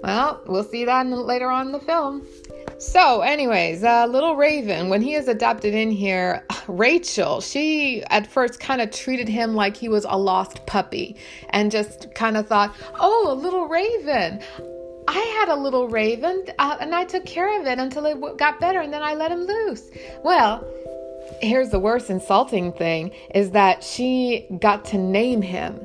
Well, 0.03 0.43
we'll 0.47 0.65
see 0.65 0.85
that 0.85 1.07
later 1.07 1.49
on 1.49 1.67
in 1.67 1.73
the 1.73 1.79
film. 1.79 2.27
So, 2.83 3.21
anyways, 3.21 3.85
uh, 3.85 4.07
little 4.07 4.35
Raven, 4.35 4.89
when 4.89 5.03
he 5.03 5.15
is 5.15 5.29
adopted 5.29 5.73
in 5.73 5.93
here, 5.93 6.45
Rachel, 6.67 7.41
she 7.41 8.03
at 8.11 8.27
first 8.27 8.59
kind 8.59 8.81
of 8.81 8.91
treated 8.91 9.29
him 9.29 9.55
like 9.55 9.77
he 9.77 9.89
was 9.89 10.05
a 10.09 10.19
lost 10.19 10.67
puppy 10.67 11.15
and 11.51 11.71
just 11.71 12.13
kind 12.17 12.37
of 12.37 12.49
thought, 12.49 12.75
oh, 12.99 13.29
a 13.31 13.35
little 13.35 13.69
Raven. 13.69 14.43
I 15.07 15.19
had 15.39 15.49
a 15.49 15.57
little 15.57 15.89
raven 15.89 16.45
uh, 16.59 16.77
and 16.81 16.95
I 16.95 17.05
took 17.05 17.25
care 17.25 17.61
of 17.61 17.67
it 17.67 17.79
until 17.79 18.07
it 18.07 18.15
w- 18.15 18.37
got 18.37 18.61
better 18.61 18.81
and 18.81 18.93
then 18.93 19.03
I 19.03 19.15
let 19.15 19.31
him 19.31 19.41
loose. 19.41 19.83
Well, 20.25 20.65
here's 21.41 21.71
the 21.71 21.81
worst 21.81 22.11
insulting 22.11 22.73
thing 22.73 23.13
is 23.35 23.51
that 23.51 23.83
she 23.83 24.47
got 24.61 24.85
to 24.87 24.99
name 24.99 25.43
him. 25.43 25.81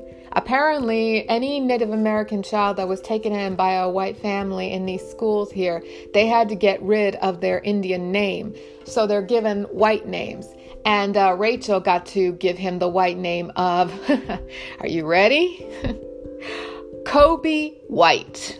Apparently, 0.48 1.28
any 1.28 1.60
Native 1.60 1.90
American 1.92 2.42
child 2.42 2.78
that 2.78 2.88
was 2.88 3.02
taken 3.02 3.34
in 3.34 3.58
by 3.58 3.74
a 3.74 3.90
white 3.90 4.16
family 4.16 4.72
in 4.72 4.86
these 4.86 5.06
schools 5.06 5.52
here, 5.52 5.84
they 6.14 6.26
had 6.26 6.48
to 6.48 6.56
get 6.56 6.82
rid 6.82 7.16
of 7.16 7.42
their 7.42 7.60
Indian 7.60 8.14
name. 8.14 8.56
So 8.86 9.06
they're 9.06 9.22
given 9.22 9.64
white 9.64 10.08
names. 10.08 10.48
And 10.86 11.18
uh, 11.18 11.36
Rachel 11.38 11.82
got 11.82 12.06
to 12.06 12.32
give 12.32 12.58
him 12.58 12.80
the 12.80 12.88
white 12.88 13.18
name 13.18 13.52
of, 13.58 13.92
are 14.80 14.88
you 14.88 15.06
ready? 15.06 15.68
Corby 17.06 17.82
White. 17.90 18.58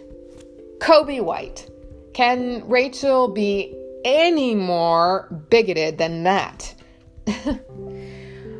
Corby 0.82 1.22
White. 1.22 1.70
Can 2.14 2.68
Rachel 2.68 3.30
be 3.30 3.74
any 4.04 4.56
more 4.56 5.30
bigoted 5.50 6.00
than 6.00 6.24
that? 6.24 6.76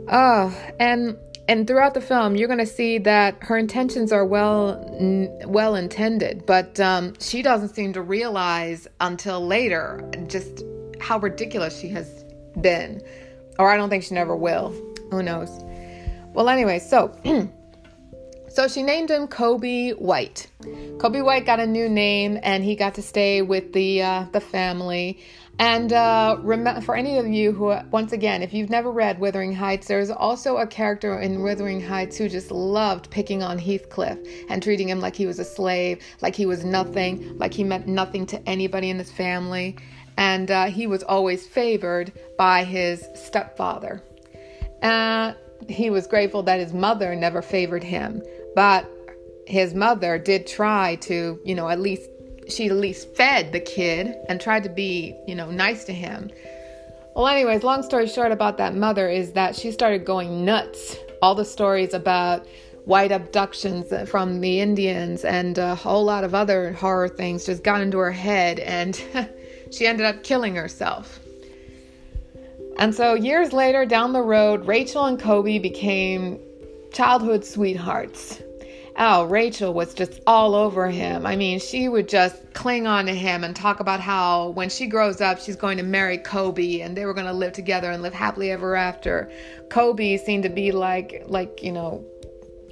oh, 0.10 0.58
and 0.80 1.18
and 1.48 1.66
throughout 1.68 1.94
the 1.94 2.02
film 2.02 2.36
you're 2.36 2.48
going 2.48 2.60
to 2.60 2.66
see 2.66 2.98
that 2.98 3.36
her 3.42 3.58
intentions 3.58 4.12
are 4.12 4.26
well 4.26 4.84
well 5.46 5.76
intended 5.76 6.46
but 6.46 6.80
um, 6.80 7.14
she 7.20 7.42
doesn't 7.42 7.70
seem 7.70 7.94
to 7.94 8.02
realize 8.02 8.88
until 9.00 9.46
later 9.46 10.10
just 10.28 10.64
how 11.00 11.20
ridiculous 11.20 11.78
she 11.78 11.88
has 11.90 12.26
been. 12.62 13.02
Or 13.60 13.72
i 13.72 13.78
don't 13.78 13.90
think 13.90 14.04
she 14.04 14.14
never 14.14 14.36
will. 14.36 14.70
Who 15.12 15.24
knows? 15.24 15.50
Well 16.34 16.50
anyway 16.50 16.80
so 16.80 17.16
so 18.58 18.68
she 18.68 18.82
named 18.82 19.12
him 19.12 19.28
corby 19.28 19.92
white 19.92 20.48
corby 20.98 21.22
white 21.22 21.46
got 21.46 21.60
a 21.60 21.68
new 21.68 21.88
name 21.88 22.40
and 22.42 22.64
he 22.64 22.76
got 22.76 22.96
to 22.96 23.04
stay 23.04 23.44
with 23.44 23.72
the 23.74 24.02
uh, 24.02 24.26
the 24.32 24.42
family 24.42 25.20
and 25.60 25.94
uh, 25.94 26.38
rem- 26.42 26.82
for 26.82 26.96
any 26.96 27.18
of 27.18 27.28
you 27.28 27.52
who, 27.52 27.76
once 27.90 28.12
again, 28.12 28.44
if 28.44 28.54
you've 28.54 28.70
never 28.70 28.92
read 28.92 29.18
Wuthering 29.18 29.56
Heights, 29.56 29.88
there's 29.88 30.12
also 30.12 30.58
a 30.58 30.68
character 30.68 31.20
in 31.20 31.42
Wuthering 31.42 31.82
Heights 31.82 32.16
who 32.16 32.30
just 32.30 32.52
loved 32.52 33.10
picking 33.10 33.42
on 33.42 33.58
Heathcliff 33.58 34.20
and 34.50 34.62
treating 34.62 34.88
him 34.88 35.00
like 35.00 35.16
he 35.16 35.26
was 35.26 35.40
a 35.40 35.44
slave, 35.44 36.00
like 36.22 36.36
he 36.36 36.46
was 36.46 36.64
nothing, 36.64 37.36
like 37.40 37.56
he 37.56 37.64
meant 37.64 37.88
nothing 37.88 38.28
to 38.28 38.48
anybody 38.48 38.92
in 38.92 39.00
his 39.00 39.12
family. 39.12 39.76
And 40.16 40.52
uh, 40.52 40.68
he 40.68 40.86
was 40.86 41.02
always 41.02 41.48
favored 41.48 42.14
by 42.38 42.64
his 42.64 43.08
stepfather. 43.16 44.04
Uh, 44.84 45.34
he 45.68 45.90
was 45.90 46.08
grateful 46.08 46.44
that 46.44 46.60
his 46.60 46.74
mother 46.74 47.16
never 47.16 47.42
favored 47.42 47.84
him, 47.84 48.22
but 48.58 48.90
his 49.46 49.76
mother 49.76 50.18
did 50.18 50.48
try 50.48 50.96
to, 50.96 51.40
you 51.46 51.54
know, 51.54 51.70
at 51.70 51.80
least 51.80 52.10
she 52.50 52.66
at 52.66 52.72
least 52.72 53.16
fed 53.16 53.52
the 53.52 53.60
kid 53.60 54.16
and 54.30 54.42
tried 54.42 54.64
to 54.64 54.70
be, 54.70 55.16
you 55.28 55.36
know, 55.36 55.52
nice 55.52 55.84
to 55.84 55.94
him. 55.94 56.32
Well, 57.16 57.28
anyways, 57.28 57.62
long 57.62 57.84
story 57.84 58.08
short 58.08 58.32
about 58.32 58.58
that 58.58 58.74
mother 58.74 59.08
is 59.10 59.34
that 59.34 59.56
she 59.56 59.72
started 59.72 60.06
going 60.06 60.44
nuts. 60.44 60.98
All 61.22 61.36
the 61.36 61.46
stories 61.46 61.94
about 61.94 62.48
white 62.86 63.12
abductions 63.12 63.94
from 64.10 64.42
the 64.42 64.60
Indians 64.60 65.24
and 65.24 65.60
a 65.60 65.76
whole 65.76 66.04
lot 66.04 66.24
of 66.24 66.34
other 66.34 66.74
horror 66.74 67.10
things 67.10 67.46
just 67.46 67.64
got 67.64 67.82
into 67.82 68.00
her 68.00 68.12
head, 68.12 68.58
and 68.58 69.00
she 69.72 69.86
ended 69.86 70.08
up 70.08 70.24
killing 70.24 70.56
herself. 70.56 71.20
And 72.80 72.96
so, 72.96 73.14
years 73.14 73.54
later, 73.54 73.86
down 73.86 74.14
the 74.14 74.24
road, 74.24 74.66
Rachel 74.66 75.06
and 75.06 75.22
Corby 75.22 75.60
became 75.60 76.40
childhood 76.98 77.46
sweethearts. 77.46 78.42
Oh, 79.00 79.26
Rachel 79.26 79.76
was 79.76 79.94
just 79.94 80.22
all 80.26 80.56
over 80.56 80.90
him. 80.90 81.28
I 81.28 81.36
mean, 81.36 81.60
she 81.60 81.88
would 81.88 82.10
just 82.10 82.54
cling 82.54 82.88
on 82.88 83.06
to 83.06 83.14
him 83.14 83.44
and 83.44 83.56
talk 83.56 83.80
about 83.80 84.00
how 84.00 84.50
when 84.50 84.70
she 84.70 84.88
grows 84.88 85.22
up, 85.22 85.40
she's 85.40 85.56
going 85.56 85.78
to 85.78 85.84
marry 85.84 86.18
Corby 86.18 86.82
and 86.82 86.98
they 86.98 87.06
were 87.06 87.14
going 87.14 87.28
to 87.28 87.34
live 87.34 87.54
together 87.54 87.92
and 87.92 88.02
live 88.02 88.16
happily 88.16 88.50
ever 88.50 88.76
after. 88.76 89.32
Corby 89.70 90.18
seemed 90.18 90.44
to 90.44 90.50
be 90.50 90.72
like, 90.72 91.24
like, 91.28 91.62
you 91.62 91.72
know, 91.72 92.04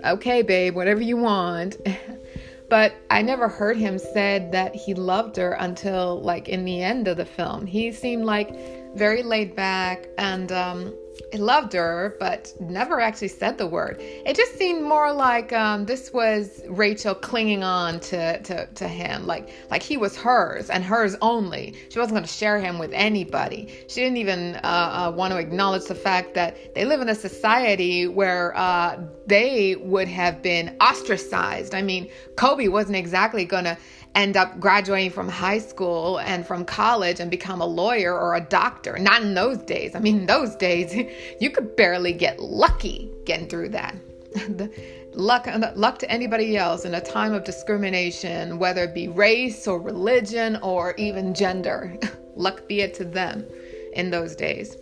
okay, 0.03 0.41
babe, 0.41 0.75
whatever 0.75 1.01
you 1.01 1.17
want. 1.17 1.77
but 2.69 2.95
I 3.11 3.21
never 3.21 3.47
heard 3.47 3.77
him 3.77 3.99
said 3.99 4.51
that 4.51 4.73
he 4.73 4.95
loved 4.95 5.37
her 5.37 5.51
until 5.51 6.21
like 6.21 6.49
in 6.49 6.65
the 6.65 6.81
end 6.81 7.07
of 7.07 7.17
the 7.17 7.25
film. 7.25 7.67
He 7.67 7.91
seemed 7.91 8.25
like 8.25 8.95
very 8.95 9.21
laid 9.21 9.55
back 9.55 10.07
and 10.17 10.51
um, 10.51 10.91
I 11.33 11.37
loved 11.37 11.73
her, 11.73 12.15
but 12.19 12.53
never 12.59 12.99
actually 12.99 13.29
said 13.29 13.57
the 13.57 13.67
word. 13.67 13.97
It 13.99 14.35
just 14.35 14.57
seemed 14.57 14.83
more 14.83 15.13
like 15.13 15.53
um, 15.53 15.85
this 15.85 16.11
was 16.11 16.61
Rachel 16.67 17.15
clinging 17.15 17.63
on 17.63 17.99
to, 18.01 18.41
to, 18.41 18.67
to 18.67 18.87
him, 18.87 19.25
like 19.25 19.49
like 19.71 19.81
he 19.81 19.97
was 19.97 20.15
hers 20.15 20.69
and 20.69 20.83
hers 20.83 21.15
only. 21.21 21.73
She 21.89 21.99
wasn't 21.99 22.15
going 22.15 22.25
to 22.25 22.31
share 22.31 22.59
him 22.59 22.79
with 22.79 22.91
anybody. 22.93 23.85
She 23.87 24.01
didn't 24.01 24.17
even 24.17 24.55
uh, 24.57 24.59
uh, 25.07 25.13
want 25.15 25.31
to 25.31 25.37
acknowledge 25.37 25.85
the 25.85 25.95
fact 25.95 26.33
that 26.35 26.75
they 26.75 26.85
live 26.85 27.01
in 27.01 27.09
a 27.09 27.15
society 27.15 28.07
where 28.07 28.55
uh, 28.57 29.01
they 29.25 29.75
would 29.75 30.07
have 30.07 30.41
been 30.41 30.75
ostracized. 30.81 31.73
I 31.73 31.81
mean, 31.81 32.09
Corby 32.35 32.67
wasn't 32.67 32.97
exactly 32.97 33.45
going 33.45 33.65
to 33.65 33.77
end 34.15 34.37
up 34.37 34.59
graduating 34.59 35.11
from 35.11 35.27
high 35.27 35.59
school 35.59 36.19
and 36.19 36.47
from 36.47 36.65
college 36.65 37.19
and 37.19 37.29
become 37.29 37.61
a 37.61 37.65
lawyer 37.65 38.17
or 38.17 38.35
a 38.35 38.41
doctor. 38.41 38.97
Not 38.97 39.21
in 39.21 39.33
those 39.33 39.57
days. 39.57 39.93
I 39.93 39.99
mean, 39.99 40.25
those 40.25 40.55
days, 40.55 40.95
you 41.39 41.49
could 41.51 41.75
barely 41.75 42.13
get 42.13 42.39
lucky 42.39 43.11
getting 43.25 43.47
through 43.47 43.69
that. 43.69 43.95
luck, 45.13 45.47
luck 45.75 45.99
to 45.99 46.09
anybody 46.09 46.57
else 46.57 46.85
in 46.85 46.95
a 46.95 47.01
time 47.01 47.33
of 47.33 47.43
discrimination, 47.43 48.57
whether 48.57 48.83
it 48.85 48.93
be 48.93 49.07
race 49.07 49.67
or 49.67 49.79
religion 49.79 50.57
or 50.57 50.93
even 50.97 51.33
gender. 51.33 51.97
luck 52.35 52.67
be 52.67 52.81
it 52.81 52.93
to 52.95 53.05
them 53.05 53.45
in 53.93 54.09
those 54.09 54.35
days. 54.35 54.77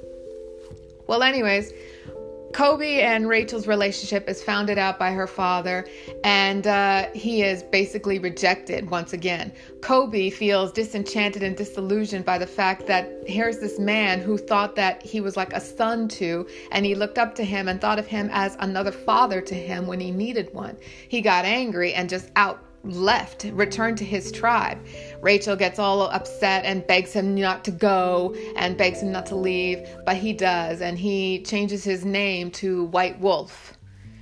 Well, 1.08 1.24
anyways, 1.24 1.72
Corby 2.54 3.02
and 3.02 3.28
Rachel's 3.28 3.66
relationship 3.66 4.30
is 4.30 4.44
founded 4.44 4.78
out 4.78 5.00
by 5.00 5.12
her 5.12 5.26
father, 5.26 5.88
and 6.24 6.68
uh, 6.68 7.10
he 7.14 7.42
is 7.42 7.64
basically 7.64 8.20
rejected 8.20 8.92
once 8.92 9.12
again. 9.12 9.52
Corby 9.82 10.30
feels 10.30 10.72
disenchanted 10.72 11.42
and 11.42 11.58
disillusioned 11.58 12.26
by 12.26 12.38
the 12.38 12.46
fact 12.46 12.86
that 12.86 13.12
here's 13.26 13.58
this 13.58 13.80
man 13.80 14.22
who 14.22 14.38
thought 14.38 14.76
that 14.76 15.02
he 15.02 15.20
was 15.20 15.36
like 15.36 15.52
a 15.54 15.60
son 15.60 16.08
to, 16.10 16.46
and 16.72 16.86
he 16.86 16.94
looked 16.94 17.18
up 17.18 17.34
to 17.36 17.44
him 17.44 17.68
and 17.68 17.82
thought 17.82 17.98
of 17.98 18.06
him 18.06 18.30
as 18.32 18.56
another 18.60 18.92
father 18.92 19.42
to 19.42 19.56
him 19.56 19.88
when 19.88 20.00
he 20.00 20.12
needed 20.12 20.54
one. 20.54 20.78
He 21.10 21.22
got 21.22 21.46
angry 21.46 21.94
and 21.96 22.08
just 22.08 22.30
out 22.36 22.64
left, 22.84 23.46
returned 23.54 23.98
to 23.98 24.06
his 24.06 24.32
tribe. 24.32 24.78
Rachel 25.22 25.56
gets 25.56 25.80
all 25.80 26.02
upset 26.02 26.66
and 26.66 26.86
begs 26.86 27.14
him 27.14 27.36
not 27.36 27.64
to 27.66 27.72
go 27.72 28.36
and 28.56 28.78
begs 28.78 29.02
him 29.02 29.12
not 29.12 29.26
to 29.28 29.36
leave, 29.36 29.88
but 30.06 30.18
he 30.18 30.34
does, 30.34 30.82
and 30.82 30.98
he 30.98 31.42
changes 31.44 31.84
his 31.84 32.04
name 32.06 32.52
to 32.52 32.86
White 32.86 33.20
Wolf. 33.20 33.78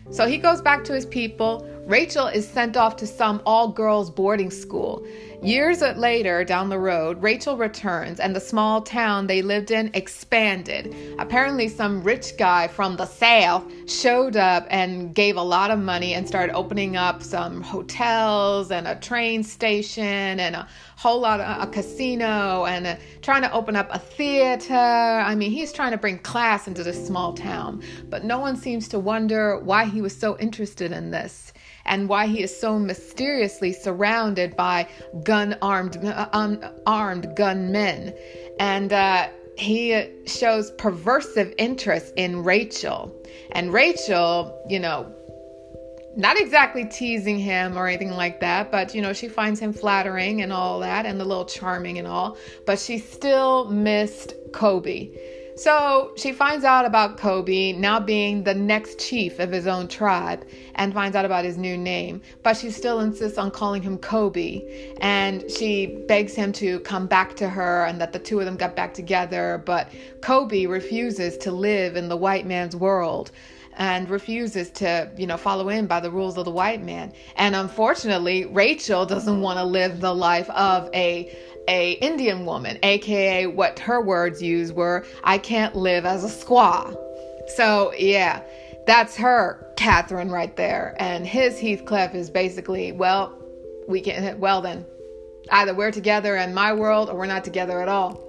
So 0.10 0.27
he 0.27 0.38
goes 0.38 0.62
back 0.62 0.84
to 0.86 0.94
his 0.94 1.06
people. 1.06 1.68
Rachel 1.86 2.28
is 2.28 2.48
sent 2.48 2.78
off 2.78 2.96
to 2.98 3.08
some 3.08 3.42
all 3.46 3.68
girls 3.68 4.10
boarding 4.10 4.52
school. 4.52 5.06
Years 5.42 5.82
later, 5.82 6.44
down 6.44 6.70
the 6.70 6.78
road, 6.78 7.22
Rachel 7.24 7.58
returns 7.58 8.20
and 8.20 8.36
the 8.36 8.40
small 8.40 8.84
town 8.84 9.26
they 9.26 9.42
lived 9.42 9.72
in 9.72 9.90
expanded. 9.96 10.96
Apparently, 11.18 11.68
some 11.68 12.04
rich 12.04 12.38
guy 12.38 12.68
from 12.68 12.96
the 12.96 13.08
South 13.08 13.64
showed 13.90 14.36
up 14.36 14.68
and 14.70 15.16
gave 15.16 15.38
a 15.38 15.42
lot 15.42 15.72
of 15.72 15.80
money 15.80 16.14
and 16.14 16.28
started 16.28 16.54
opening 16.54 16.96
up 16.96 17.24
some 17.24 17.62
hotels 17.62 18.70
and 18.70 18.88
a 18.88 18.96
train 18.96 19.44
station 19.44 20.40
and 20.40 20.56
a 20.56 20.68
whole 20.96 21.20
lot 21.20 21.40
of 21.40 21.68
a 21.68 21.72
casino 21.72 22.66
and 22.66 22.86
a, 22.86 23.00
trying 23.24 23.42
to 23.42 23.52
open 23.52 23.76
up 23.76 23.90
a 23.92 23.98
theater. 23.98 24.76
I 24.76 25.34
mean, 25.34 25.50
he's 25.50 25.74
trying 25.74 25.92
to 25.92 25.98
bring 25.98 26.20
class 26.20 26.68
into 26.68 26.84
this 26.84 27.04
small 27.08 27.34
town, 27.34 27.82
but 28.08 28.24
no 28.24 28.38
one 28.40 28.56
seems 28.56 28.88
to 28.90 29.00
wonder 29.00 29.58
why 29.58 29.86
he 29.86 30.04
was 30.04 30.16
so 30.16 30.38
interested 30.38 30.92
in 30.92 31.10
this 31.10 31.52
and 31.86 32.08
why 32.10 32.28
he 32.28 32.42
is 32.44 32.58
so 32.58 32.80
mysteriously 32.80 33.74
surrounded 33.74 34.56
by 34.56 34.88
gun 35.24 35.58
armed 35.62 35.98
uh, 36.06 36.28
unarmed 36.34 37.36
gunmen 37.36 38.14
and 38.60 38.94
uh, 38.94 39.28
he 39.58 40.08
shows 40.26 40.72
perversive 40.74 41.54
interest 41.58 42.14
in 42.16 42.44
Rachel 42.44 43.14
and 43.52 43.74
Rachel 43.74 44.66
you 44.70 44.80
know 44.80 45.14
not 46.16 46.38
exactly 46.38 46.86
teasing 46.86 47.40
him 47.40 47.78
or 47.78 47.88
anything 47.88 48.12
like 48.12 48.40
that, 48.42 48.72
but 48.72 48.94
you 48.94 49.02
know, 49.02 49.14
she 49.14 49.28
finds 49.28 49.60
him 49.60 49.72
flattering 49.72 50.42
and 50.42 50.52
all 50.52 50.80
that 50.80 51.06
and 51.06 51.22
a 51.22 51.26
little 51.26 51.46
charming 51.46 51.98
and 51.98 52.08
all, 52.08 52.38
but 52.66 52.80
she 52.80 52.98
still 52.98 53.70
missed 53.70 54.34
Corby. 54.52 55.18
So 55.55 56.13
she 56.15 56.31
finds 56.31 56.63
out 56.63 56.86
about 56.86 57.17
Corby 57.17 57.74
now 57.74 58.00
being 58.00 58.43
the 58.43 58.53
next 58.53 59.00
chief 59.00 59.39
of 59.39 59.51
his 59.51 59.67
own 59.67 59.88
tribe 59.88 60.46
and 60.75 60.93
finds 60.93 61.15
out 61.15 61.25
about 61.25 61.46
his 61.46 61.58
new 61.58 61.77
name. 61.77 62.22
But 62.43 62.58
she 62.58 62.72
still 62.72 63.01
insists 63.01 63.38
on 63.38 63.51
calling 63.51 63.81
him 63.81 63.98
Corby. 63.98 64.96
And 65.01 65.50
she 65.51 66.03
begs 66.08 66.34
him 66.34 66.51
to 66.53 66.79
come 66.81 67.08
back 67.08 67.36
to 67.38 67.50
her 67.50 67.86
and 67.86 68.00
that 68.00 68.13
the 68.13 68.20
two 68.20 68.39
of 68.39 68.46
them 68.46 68.55
get 68.55 68.75
back 68.75 68.93
together. 68.93 69.62
But 69.65 69.91
Corby 70.22 70.67
refuses 70.67 71.38
to 71.39 71.51
live 71.51 71.96
in 71.96 72.08
the 72.08 72.17
white 72.17 72.46
man's 72.46 72.75
world 72.75 73.31
and 73.77 74.10
refuses 74.10 74.70
to, 74.70 75.10
you 75.17 75.25
know, 75.25 75.38
follow 75.38 75.70
in 75.70 75.88
by 75.88 76.00
the 76.00 76.12
rules 76.12 76.38
of 76.38 76.46
the 76.46 76.51
white 76.51 76.84
man. 76.84 77.13
And 77.36 77.55
unfortunately, 77.55 78.46
Rachel 78.46 79.05
doesn't 79.05 79.41
want 79.41 79.60
to 79.60 79.63
live 79.63 80.01
the 80.01 80.13
life 80.13 80.50
of 80.50 80.89
a 80.93 81.36
a 81.68 81.94
Indian 81.94 82.46
woman, 82.46 82.80
aka 82.84 83.48
what 83.48 83.80
her 83.80 84.01
words 84.01 84.41
used 84.41 84.75
were, 84.75 85.06
I 85.24 85.38
can't 85.38 85.75
live 85.75 86.06
as 86.06 86.24
a 86.24 86.27
squaw. 86.27 86.96
So 87.56 87.94
yeah, 87.98 88.44
that's 88.86 89.15
her 89.18 89.68
Catherine 89.77 90.32
right 90.32 90.56
there. 90.56 90.96
And 91.00 91.25
his 91.25 91.60
Heathcliff 91.60 92.13
is 92.13 92.30
basically, 92.30 92.91
well, 92.91 93.38
we 93.88 94.01
can 94.01 94.39
well 94.39 94.62
then. 94.62 94.86
Either 95.50 95.74
we're 95.74 95.91
together 95.91 96.36
in 96.38 96.53
my 96.53 96.74
world 96.74 97.10
or 97.10 97.18
we're 97.18 97.25
not 97.25 97.44
together 97.44 97.82
at 97.82 97.89
all. 97.89 98.22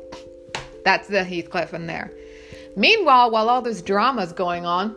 That's 0.84 1.08
the 1.08 1.24
Heathcliff 1.24 1.74
in 1.74 1.86
there. 1.86 2.10
Meanwhile, 2.74 3.30
while 3.30 3.48
all 3.48 3.62
this 3.62 3.82
drama 3.82 4.22
is 4.22 4.32
going 4.32 4.66
on, 4.66 4.96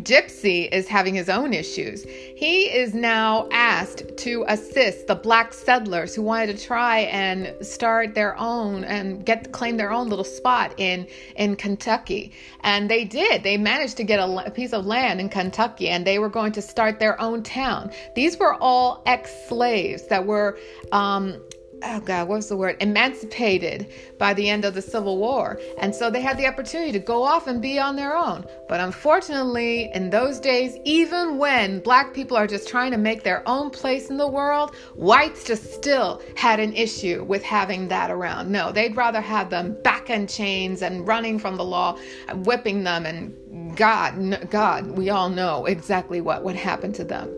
Gypsy 0.00 0.70
is 0.70 0.86
having 0.88 1.14
his 1.14 1.30
own 1.30 1.54
issues. 1.54 2.04
He 2.04 2.64
is 2.64 2.92
now 2.92 3.48
asked 3.50 4.16
to 4.18 4.44
assist 4.46 5.06
the 5.06 5.14
black 5.14 5.54
settlers 5.54 6.14
who 6.14 6.22
wanted 6.22 6.56
to 6.56 6.64
try 6.64 7.00
and 7.00 7.54
start 7.66 8.14
their 8.14 8.38
own 8.38 8.84
and 8.84 9.24
get 9.24 9.52
claim 9.52 9.78
their 9.78 9.90
own 9.90 10.08
little 10.08 10.24
spot 10.24 10.74
in 10.76 11.06
in 11.36 11.56
Kentucky. 11.56 12.32
And 12.60 12.90
they 12.90 13.04
did. 13.04 13.42
They 13.42 13.56
managed 13.56 13.96
to 13.96 14.04
get 14.04 14.20
a, 14.20 14.46
a 14.46 14.50
piece 14.50 14.74
of 14.74 14.84
land 14.84 15.18
in 15.18 15.30
Kentucky 15.30 15.88
and 15.88 16.06
they 16.06 16.18
were 16.18 16.28
going 16.28 16.52
to 16.52 16.62
start 16.62 16.98
their 16.98 17.18
own 17.18 17.42
town. 17.42 17.90
These 18.14 18.38
were 18.38 18.54
all 18.54 19.02
ex-slaves 19.06 20.08
that 20.08 20.26
were 20.26 20.58
um, 20.92 21.40
oh 21.82 22.00
God, 22.00 22.28
what's 22.28 22.48
the 22.48 22.56
word? 22.56 22.76
Emancipated 22.80 23.86
by 24.18 24.34
the 24.34 24.48
end 24.48 24.64
of 24.64 24.74
the 24.74 24.82
Civil 24.82 25.18
War. 25.18 25.60
And 25.78 25.94
so 25.94 26.10
they 26.10 26.20
had 26.20 26.38
the 26.38 26.46
opportunity 26.46 26.92
to 26.92 26.98
go 26.98 27.22
off 27.22 27.46
and 27.46 27.60
be 27.60 27.78
on 27.78 27.96
their 27.96 28.16
own. 28.16 28.44
But 28.68 28.80
unfortunately, 28.80 29.90
in 29.94 30.10
those 30.10 30.40
days, 30.40 30.76
even 30.84 31.38
when 31.38 31.80
black 31.80 32.14
people 32.14 32.36
are 32.36 32.46
just 32.46 32.68
trying 32.68 32.90
to 32.92 32.98
make 32.98 33.22
their 33.22 33.46
own 33.48 33.70
place 33.70 34.10
in 34.10 34.16
the 34.16 34.26
world, 34.26 34.74
whites 34.94 35.44
just 35.44 35.72
still 35.72 36.22
had 36.36 36.60
an 36.60 36.72
issue 36.74 37.24
with 37.24 37.42
having 37.42 37.88
that 37.88 38.10
around. 38.10 38.50
No, 38.50 38.72
they'd 38.72 38.96
rather 38.96 39.20
have 39.20 39.50
them 39.50 39.76
back 39.82 40.10
in 40.10 40.26
chains 40.26 40.82
and 40.82 41.06
running 41.06 41.38
from 41.38 41.56
the 41.56 41.64
law, 41.64 41.98
whipping 42.44 42.84
them. 42.84 43.06
And 43.06 43.76
God, 43.76 44.48
God, 44.50 44.86
we 44.92 45.10
all 45.10 45.28
know 45.28 45.66
exactly 45.66 46.20
what 46.20 46.44
would 46.44 46.56
happen 46.56 46.92
to 46.94 47.04
them. 47.04 47.28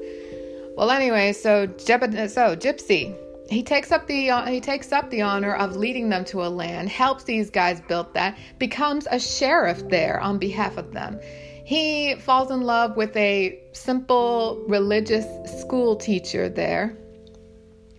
Well, 0.76 0.90
anyway, 0.90 1.32
so, 1.32 1.66
so 1.76 1.98
Gypsy 1.98 3.16
he 3.48 3.62
takes 3.62 3.90
up 3.90 4.06
the 4.06 4.30
he 4.46 4.60
takes 4.60 4.92
up 4.92 5.10
the 5.10 5.22
honor 5.22 5.54
of 5.54 5.76
leading 5.76 6.08
them 6.08 6.24
to 6.26 6.44
a 6.44 6.48
land, 6.48 6.88
helps 6.88 7.24
these 7.24 7.50
guys 7.50 7.80
build 7.80 8.12
that, 8.14 8.36
becomes 8.58 9.06
a 9.10 9.18
sheriff 9.18 9.88
there 9.88 10.20
on 10.20 10.38
behalf 10.38 10.76
of 10.76 10.92
them. 10.92 11.18
He 11.64 12.14
falls 12.16 12.50
in 12.50 12.62
love 12.62 12.96
with 12.96 13.16
a 13.16 13.60
simple 13.72 14.64
religious 14.68 15.26
school 15.60 15.96
teacher 15.96 16.48
there. 16.48 16.96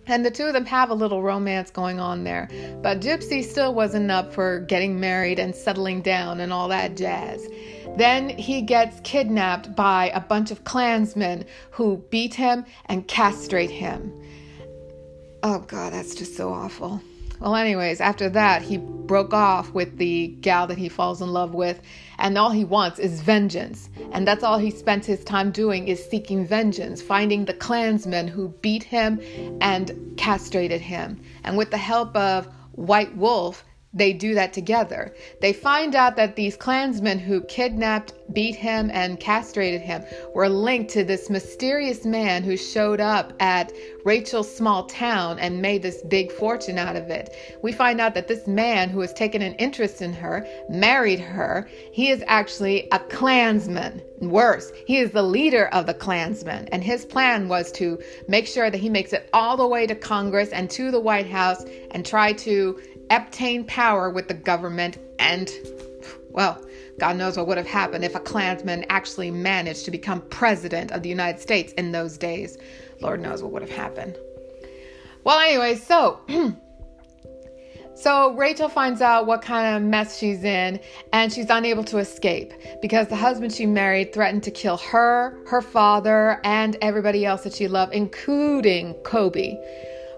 And 0.06 0.26
the 0.26 0.30
two 0.30 0.46
of 0.46 0.54
them 0.54 0.66
have 0.66 0.90
a 0.90 0.94
little 0.94 1.22
romance 1.22 1.70
going 1.70 2.00
on 2.00 2.24
there. 2.24 2.48
But 2.82 3.00
Gypsy 3.00 3.44
still 3.44 3.72
wasn't 3.72 4.10
up 4.10 4.32
for 4.32 4.60
getting 4.60 4.98
married 4.98 5.38
and 5.38 5.54
settling 5.54 6.02
down 6.02 6.40
and 6.40 6.52
all 6.52 6.66
that 6.68 6.96
jazz. 6.96 7.46
Then 7.96 8.28
he 8.28 8.62
gets 8.62 8.98
kidnapped 9.04 9.76
by 9.76 10.10
a 10.14 10.20
bunch 10.20 10.50
of 10.50 10.64
Klansmen 10.64 11.44
who 11.70 11.98
beat 12.10 12.34
him 12.34 12.64
and 12.86 13.06
castrate 13.06 13.70
him. 13.70 14.12
Oh, 15.42 15.60
God, 15.60 15.94
that's 15.94 16.14
just 16.14 16.36
so 16.36 16.52
awful. 16.52 17.00
Well, 17.40 17.56
anyways, 17.56 18.02
after 18.02 18.28
that, 18.28 18.60
he 18.60 18.76
broke 18.76 19.32
off 19.32 19.72
with 19.72 19.96
the 19.96 20.28
gal 20.42 20.66
that 20.66 20.76
he 20.76 20.90
falls 20.90 21.22
in 21.22 21.32
love 21.32 21.54
with, 21.54 21.80
and 22.18 22.36
all 22.36 22.50
he 22.50 22.64
wants 22.64 22.98
is 22.98 23.22
vengeance. 23.22 23.88
And 24.12 24.28
that's 24.28 24.44
all 24.44 24.58
he 24.58 24.70
spent 24.70 25.06
his 25.06 25.24
time 25.24 25.50
doing 25.50 25.88
is 25.88 26.04
seeking 26.04 26.44
vengeance, 26.44 27.00
finding 27.00 27.46
the 27.46 27.54
clansmen 27.54 28.28
who 28.28 28.48
beat 28.60 28.82
him 28.82 29.18
and 29.62 30.14
castrated 30.18 30.82
him. 30.82 31.22
And 31.42 31.56
with 31.56 31.70
the 31.70 31.78
help 31.78 32.14
of 32.14 32.46
White 32.72 33.16
Wolf, 33.16 33.64
they 33.92 34.12
do 34.12 34.34
that 34.34 34.52
together. 34.52 35.14
They 35.40 35.52
find 35.52 35.94
out 35.96 36.16
that 36.16 36.36
these 36.36 36.56
Klansmen 36.56 37.18
who 37.18 37.40
kidnapped, 37.42 38.12
beat 38.32 38.54
him, 38.54 38.90
and 38.92 39.18
castrated 39.18 39.80
him 39.80 40.04
were 40.34 40.48
linked 40.48 40.92
to 40.92 41.02
this 41.02 41.28
mysterious 41.28 42.04
man 42.04 42.44
who 42.44 42.56
showed 42.56 43.00
up 43.00 43.32
at 43.40 43.72
Rachel's 44.04 44.54
small 44.54 44.84
town 44.84 45.40
and 45.40 45.60
made 45.60 45.82
this 45.82 46.02
big 46.02 46.30
fortune 46.30 46.78
out 46.78 46.94
of 46.94 47.10
it. 47.10 47.34
We 47.62 47.72
find 47.72 48.00
out 48.00 48.14
that 48.14 48.28
this 48.28 48.46
man 48.46 48.88
who 48.88 49.00
has 49.00 49.12
taken 49.12 49.42
an 49.42 49.54
interest 49.54 50.00
in 50.00 50.12
her 50.12 50.46
married 50.68 51.20
her. 51.20 51.68
He 51.92 52.10
is 52.10 52.22
actually 52.28 52.88
a 52.92 53.00
Klansman. 53.00 54.02
Worse, 54.20 54.70
he 54.86 54.98
is 54.98 55.12
the 55.12 55.22
leader 55.22 55.68
of 55.68 55.86
the 55.86 55.94
Klansmen, 55.94 56.68
and 56.72 56.84
his 56.84 57.06
plan 57.06 57.48
was 57.48 57.72
to 57.72 57.98
make 58.28 58.46
sure 58.46 58.70
that 58.70 58.78
he 58.78 58.90
makes 58.90 59.14
it 59.14 59.30
all 59.32 59.56
the 59.56 59.66
way 59.66 59.86
to 59.86 59.94
Congress 59.94 60.50
and 60.50 60.68
to 60.72 60.90
the 60.90 61.00
White 61.00 61.26
House 61.26 61.64
and 61.92 62.04
try 62.04 62.34
to 62.34 62.78
obtain 63.10 63.64
power 63.64 64.10
with 64.10 64.28
the 64.28 64.34
government 64.34 64.98
and, 65.18 65.50
well, 66.30 66.64
God 66.98 67.16
knows 67.16 67.36
what 67.36 67.46
would 67.46 67.56
have 67.56 67.66
happened 67.66 68.04
if 68.04 68.14
a 68.14 68.20
Klansman 68.20 68.84
actually 68.90 69.30
managed 69.30 69.84
to 69.86 69.90
become 69.90 70.20
president 70.28 70.92
of 70.92 71.02
the 71.02 71.08
United 71.08 71.40
States 71.40 71.72
in 71.74 71.92
those 71.92 72.18
days. 72.18 72.58
Lord 73.00 73.20
knows 73.20 73.42
what 73.42 73.52
would 73.52 73.62
have 73.62 73.70
happened. 73.70 74.16
Well, 75.24 75.38
anyway, 75.38 75.76
so. 75.76 76.20
So 78.00 78.32
Rachel 78.32 78.70
finds 78.70 79.02
out 79.02 79.26
what 79.26 79.42
kind 79.42 79.76
of 79.76 79.82
mess 79.82 80.16
she's 80.16 80.42
in 80.42 80.80
and 81.12 81.30
she's 81.30 81.50
unable 81.50 81.84
to 81.84 81.98
escape 81.98 82.54
because 82.80 83.08
the 83.08 83.16
husband 83.16 83.52
she 83.52 83.66
married 83.66 84.14
threatened 84.14 84.42
to 84.44 84.50
kill 84.50 84.78
her, 84.78 85.36
her 85.48 85.60
father, 85.60 86.40
and 86.42 86.78
everybody 86.80 87.26
else 87.26 87.42
that 87.42 87.52
she 87.52 87.68
loved, 87.68 87.92
including 87.92 88.94
Corby. 89.04 89.60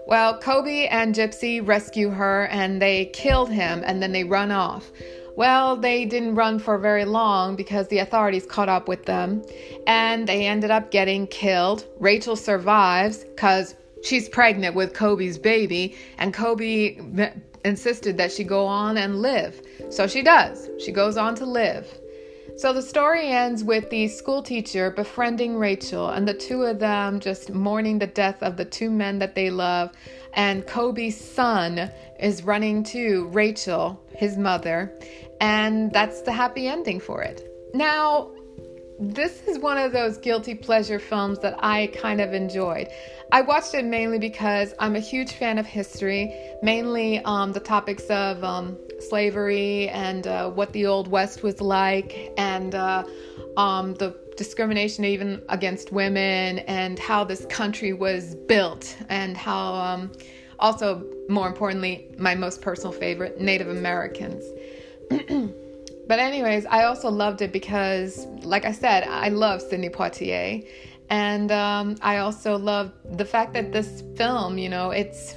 Well, 0.05 0.37
Corby 0.39 0.87
and 0.87 1.15
Gypsy 1.15 1.65
rescue 1.65 2.09
her 2.09 2.47
and 2.47 2.81
they 2.81 3.05
killed 3.05 3.49
him 3.49 3.83
and 3.85 4.01
then 4.01 4.11
they 4.11 4.23
run 4.23 4.51
off. 4.51 4.91
Well, 5.35 5.77
they 5.77 6.05
didn't 6.05 6.35
run 6.35 6.59
for 6.59 6.77
very 6.77 7.05
long 7.05 7.55
because 7.55 7.87
the 7.87 7.99
authorities 7.99 8.45
caught 8.45 8.69
up 8.69 8.87
with 8.87 9.05
them 9.05 9.43
and 9.87 10.27
they 10.27 10.45
ended 10.45 10.71
up 10.71 10.91
getting 10.91 11.25
killed. 11.27 11.87
Rachel 11.99 12.35
survives 12.35 13.23
because 13.23 13.75
she's 14.03 14.29
pregnant 14.29 14.75
with 14.75 14.93
Corby's 14.93 15.37
baby 15.39 15.95
and 16.17 16.33
Corby 16.33 16.99
insisted 17.65 18.17
that 18.17 18.31
she 18.31 18.43
go 18.43 18.65
on 18.65 18.97
and 18.97 19.21
live. 19.21 19.61
So 19.89 20.05
she 20.05 20.21
does. 20.21 20.69
She 20.83 20.91
goes 20.91 21.17
on 21.17 21.33
to 21.35 21.45
live. 21.45 21.87
So 22.55 22.71
the 22.71 22.83
story 22.83 23.29
ends 23.29 23.63
with 23.63 23.89
the 23.89 24.07
school 24.07 24.43
teacher 24.43 24.91
befriending 24.91 25.57
Rachel 25.57 26.09
and 26.09 26.27
the 26.27 26.35
two 26.35 26.63
of 26.63 26.79
them 26.79 27.19
just 27.19 27.51
mourning 27.51 27.97
the 27.97 28.07
death 28.07 28.43
of 28.43 28.57
the 28.57 28.65
two 28.65 28.91
men 28.91 29.19
that 29.19 29.33
they 29.33 29.49
love. 29.49 29.91
And 30.33 30.65
Corby's 30.67 31.19
son 31.19 31.91
is 32.19 32.43
running 32.43 32.83
to 32.85 33.27
Rachel, 33.29 33.99
his 34.15 34.37
mother, 34.37 34.93
and 35.41 35.91
that's 35.91 36.21
the 36.21 36.31
happy 36.31 36.67
ending 36.67 36.99
for 36.99 37.23
it. 37.23 37.49
Now, 37.73 38.31
this 38.99 39.41
is 39.47 39.57
one 39.57 39.79
of 39.79 39.91
those 39.91 40.17
guilty 40.17 40.53
pleasure 40.53 40.99
films 40.99 41.39
that 41.39 41.55
I 41.59 41.87
kind 41.87 42.21
of 42.21 42.33
enjoyed. 42.33 42.87
I 43.31 43.41
watched 43.41 43.73
it 43.73 43.83
mainly 43.83 44.19
because 44.19 44.75
I'm 44.79 44.95
a 44.95 44.99
huge 44.99 45.31
fan 45.33 45.57
of 45.57 45.65
history, 45.65 46.31
mainly 46.61 47.19
um, 47.25 47.51
the 47.51 47.59
topics 47.59 48.05
of 48.05 48.43
um, 48.43 48.77
slavery 49.09 49.89
and 49.89 50.27
uh, 50.27 50.49
what 50.49 50.73
the 50.73 50.85
Old 50.85 51.07
West 51.07 51.43
was 51.43 51.61
like, 51.61 52.33
and 52.37 52.75
uh, 52.75 53.03
um, 53.57 53.93
the 53.95 54.15
discrimination 54.37 55.05
even 55.05 55.41
against 55.49 55.91
women, 55.91 56.59
and 56.59 56.97
how 56.99 57.23
this 57.23 57.45
country 57.47 57.93
was 57.93 58.35
built, 58.47 58.97
and 59.09 59.37
how 59.37 59.73
um, 59.75 60.11
also, 60.59 61.05
more 61.29 61.47
importantly, 61.47 62.07
my 62.17 62.35
most 62.35 62.61
personal 62.61 62.91
favorite, 62.91 63.39
Native 63.39 63.67
Americans. 63.67 64.43
but, 66.07 66.19
anyways, 66.19 66.65
I 66.67 66.85
also 66.85 67.09
loved 67.09 67.41
it 67.41 67.51
because, 67.51 68.25
like 68.43 68.65
I 68.65 68.71
said, 68.71 69.03
I 69.03 69.29
love 69.29 69.61
Sidney 69.61 69.89
Poitier. 69.89 70.65
And 71.09 71.51
um, 71.51 71.97
I 72.01 72.19
also 72.19 72.57
love 72.57 72.93
the 73.03 73.25
fact 73.25 73.53
that 73.53 73.73
this 73.73 74.03
film, 74.15 74.57
you 74.57 74.69
know, 74.69 74.91
it's 74.91 75.35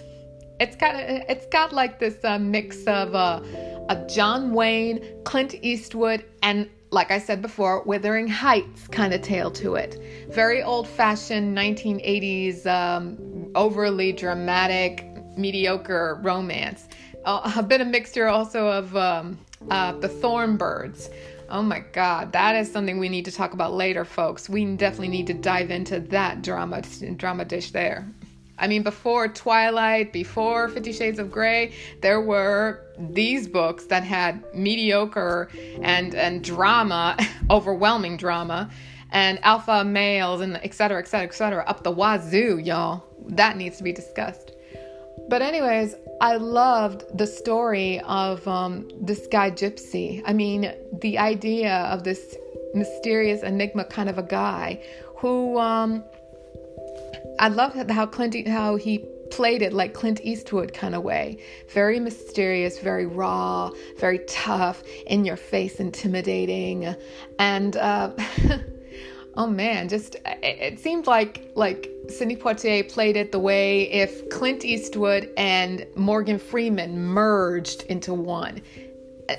it's 0.61 0.77
got 0.77 0.95
it's 0.97 1.47
got 1.47 1.73
like 1.73 1.99
this 1.99 2.25
uh, 2.25 2.39
mix 2.39 2.85
of 2.85 3.15
uh, 3.15 3.41
John 4.07 4.53
Wayne, 4.53 5.05
Clint 5.25 5.55
Eastwood, 5.63 6.25
and 6.43 6.69
like 6.91 7.11
I 7.11 7.19
said 7.19 7.43
before, 7.43 7.83
Wuthering 7.83 8.29
Heights 8.29 8.89
kind 8.89 9.13
of 9.13 9.23
tale 9.23 9.51
to 9.53 9.75
it. 9.75 10.01
Very 10.31 10.63
old-fashioned 10.63 11.57
1980s, 11.57 12.67
um, 12.67 13.51
overly 13.55 14.13
dramatic, 14.13 15.07
mediocre 15.37 16.21
romance. 16.23 16.89
Uh, 17.25 17.53
a 17.57 17.63
bit 17.63 17.81
of 17.81 17.89
mixture 17.89 18.29
also 18.29 18.69
of 18.69 18.97
um, 18.97 19.39
uh, 19.71 19.93
the 19.93 20.09
Thornbirds. 20.09 21.11
Oh 21.49 21.63
my 21.63 21.81
God, 21.81 22.33
that 22.33 22.57
is 22.57 22.71
something 22.71 22.99
we 22.99 23.09
need 23.09 23.25
to 23.27 23.33
talk 23.33 23.53
about 23.53 23.73
later, 23.73 24.05
folks. 24.05 24.49
We 24.49 24.65
definitely 24.77 25.09
need 25.09 25.27
to 25.29 25.35
dive 25.35 25.71
into 25.71 26.01
that 26.01 26.43
drama 26.43 26.83
drama 27.17 27.45
dish 27.45 27.71
there. 27.71 28.09
I 28.59 28.69
mean, 28.69 28.83
before 28.83 29.29
Twilight, 29.29 30.13
before 30.13 30.69
Fifty 30.69 30.93
Shades 30.93 31.19
of 31.19 31.31
Grey, 31.31 31.73
there 32.01 32.21
were 32.21 32.83
these 32.99 33.47
books 33.47 33.87
that 33.87 34.05
had 34.05 34.43
mediocre 34.55 35.51
and 35.83 36.15
and 36.15 36.43
drama, 36.43 37.17
overwhelming 37.51 38.17
drama, 38.17 38.71
and 39.13 39.39
alpha 39.45 39.85
males 39.85 40.41
and 40.41 40.59
et 40.63 40.75
cetera, 40.75 40.99
et 40.99 41.09
cetera, 41.09 41.27
et 41.27 41.35
cetera, 41.35 41.65
up 41.67 41.83
the 41.83 41.91
wazoo, 41.91 42.59
y'all. 42.59 43.05
That 43.29 43.57
needs 43.57 43.77
to 43.79 43.83
be 43.83 43.93
discussed. 43.93 44.53
But 45.29 45.43
anyways, 45.43 45.97
I 46.21 46.37
loved 46.37 47.19
the 47.19 47.27
story 47.27 48.01
of 48.01 48.47
um, 48.47 48.89
this 49.01 49.27
guy 49.27 49.51
Gypsy. 49.51 50.23
I 50.25 50.33
mean, 50.33 50.73
the 51.01 51.19
idea 51.19 51.75
of 51.75 52.05
this 52.05 52.37
mysterious 52.75 53.43
enigma 53.43 53.85
kind 53.85 54.09
of 54.09 54.19
a 54.19 54.23
guy 54.23 54.83
who 55.17 55.59
um, 55.59 56.05
I 57.39 57.49
love 57.49 57.75
how 57.75 58.07
Clint 58.07 58.47
how 58.49 58.77
he 58.77 59.05
played 59.31 59.63
it 59.63 59.73
like 59.73 59.95
Clint 59.95 60.21
Eastwood 60.23 60.73
kind 60.73 60.95
of 60.95 61.03
way. 61.03 61.39
Very 61.69 62.01
mysterious, 62.01 62.79
very 62.79 63.07
raw, 63.07 63.71
very 63.99 64.21
tough, 64.29 64.83
in 65.07 65.25
your 65.25 65.37
face, 65.37 65.81
intimidating, 65.81 66.95
and 67.39 67.77
uh, 67.77 68.13
oh 69.37 69.47
man, 69.47 69.89
just 69.89 70.17
it 70.25 70.79
seemed 70.79 71.07
like 71.07 71.51
like 71.55 71.91
Sidney 72.09 72.37
Poitier 72.37 72.91
played 72.91 73.17
it 73.17 73.33
the 73.33 73.39
way 73.39 73.91
if 73.91 74.29
Clint 74.31 74.65
Eastwood 74.65 75.31
and 75.37 75.87
Morgan 75.97 76.39
Freeman 76.39 76.99
merged 76.99 77.83
into 77.83 78.15
one. 78.15 78.63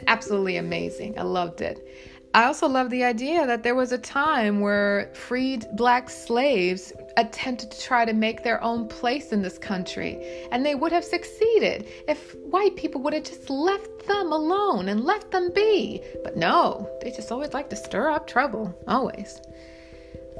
Absolutely 0.07 0.57
amazing. 0.57 1.17
I 1.17 1.23
loved 1.23 1.61
it. 1.61 1.87
I 2.33 2.43
also 2.43 2.67
love 2.67 2.89
the 2.89 3.03
idea 3.03 3.47
that 3.47 3.63
there 3.63 3.73
was 3.73 3.91
a 3.91 3.97
time 3.97 4.59
where 4.59 5.11
freed 5.15 5.65
black 5.73 6.09
slaves 6.09 6.91
attempted 7.17 7.71
to 7.71 7.81
try 7.81 8.05
to 8.05 8.13
make 8.13 8.43
their 8.43 8.63
own 8.63 8.87
place 8.87 9.31
in 9.31 9.41
this 9.41 9.57
country, 9.57 10.47
and 10.51 10.65
they 10.65 10.75
would 10.75 10.91
have 10.91 11.03
succeeded 11.03 11.87
if 12.07 12.35
white 12.35 12.75
people 12.75 13.01
would 13.01 13.13
have 13.13 13.23
just 13.23 13.49
left 13.49 14.07
them 14.07 14.31
alone 14.31 14.87
and 14.87 15.03
left 15.03 15.31
them 15.31 15.51
be. 15.53 16.01
But 16.23 16.37
no, 16.37 16.89
they 17.01 17.11
just 17.11 17.31
always 17.31 17.53
like 17.53 17.69
to 17.71 17.75
stir 17.75 18.09
up 18.09 18.27
trouble, 18.27 18.73
always. 18.87 19.41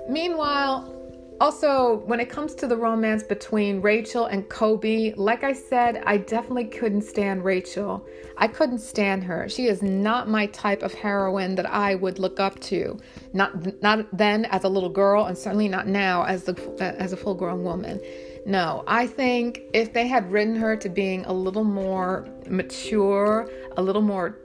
Meanwhile, 0.10 0.97
also, 1.40 1.98
when 2.06 2.20
it 2.20 2.30
comes 2.30 2.56
to 2.56 2.68
the 2.68 2.76
romance 2.76 3.24
between 3.24 3.82
Rachel 3.82 4.26
and 4.26 4.48
Corby, 4.50 5.14
like 5.18 5.44
I 5.44 5.54
said, 5.54 6.02
I 6.06 6.18
definitely 6.18 6.66
couldn't 6.66 7.04
stand 7.04 7.44
Rachel. 7.44 8.06
I 8.38 8.48
couldn't 8.48 8.80
stand 8.80 9.24
her. 9.24 9.48
She 9.48 9.68
is 9.68 9.82
not 9.82 10.28
my 10.28 10.48
type 10.48 10.84
of 10.84 10.94
heroine 10.94 11.56
that 11.56 11.70
I 11.70 11.96
would 11.96 12.20
look 12.20 12.40
up 12.40 12.60
to. 12.62 13.00
Not 13.34 13.82
not 13.82 14.06
then 14.18 14.46
as 14.46 14.64
a 14.64 14.70
little 14.70 14.90
girl, 14.90 15.26
and 15.26 15.38
certainly 15.38 15.68
not 15.68 15.88
now 15.88 16.24
as 16.24 16.44
the 16.44 16.96
as 17.00 17.14
a 17.14 17.18
full-grown 17.18 17.64
woman. 17.64 18.02
No, 18.46 18.84
I 18.88 19.08
think 19.08 19.64
if 19.74 19.94
they 19.94 20.08
had 20.08 20.32
written 20.32 20.56
her 20.56 20.78
to 20.78 20.90
being 20.90 21.26
a 21.26 21.34
little 21.34 21.66
more 21.66 22.28
mature, 22.48 23.50
a 23.76 23.82
little 23.82 24.02
more 24.02 24.40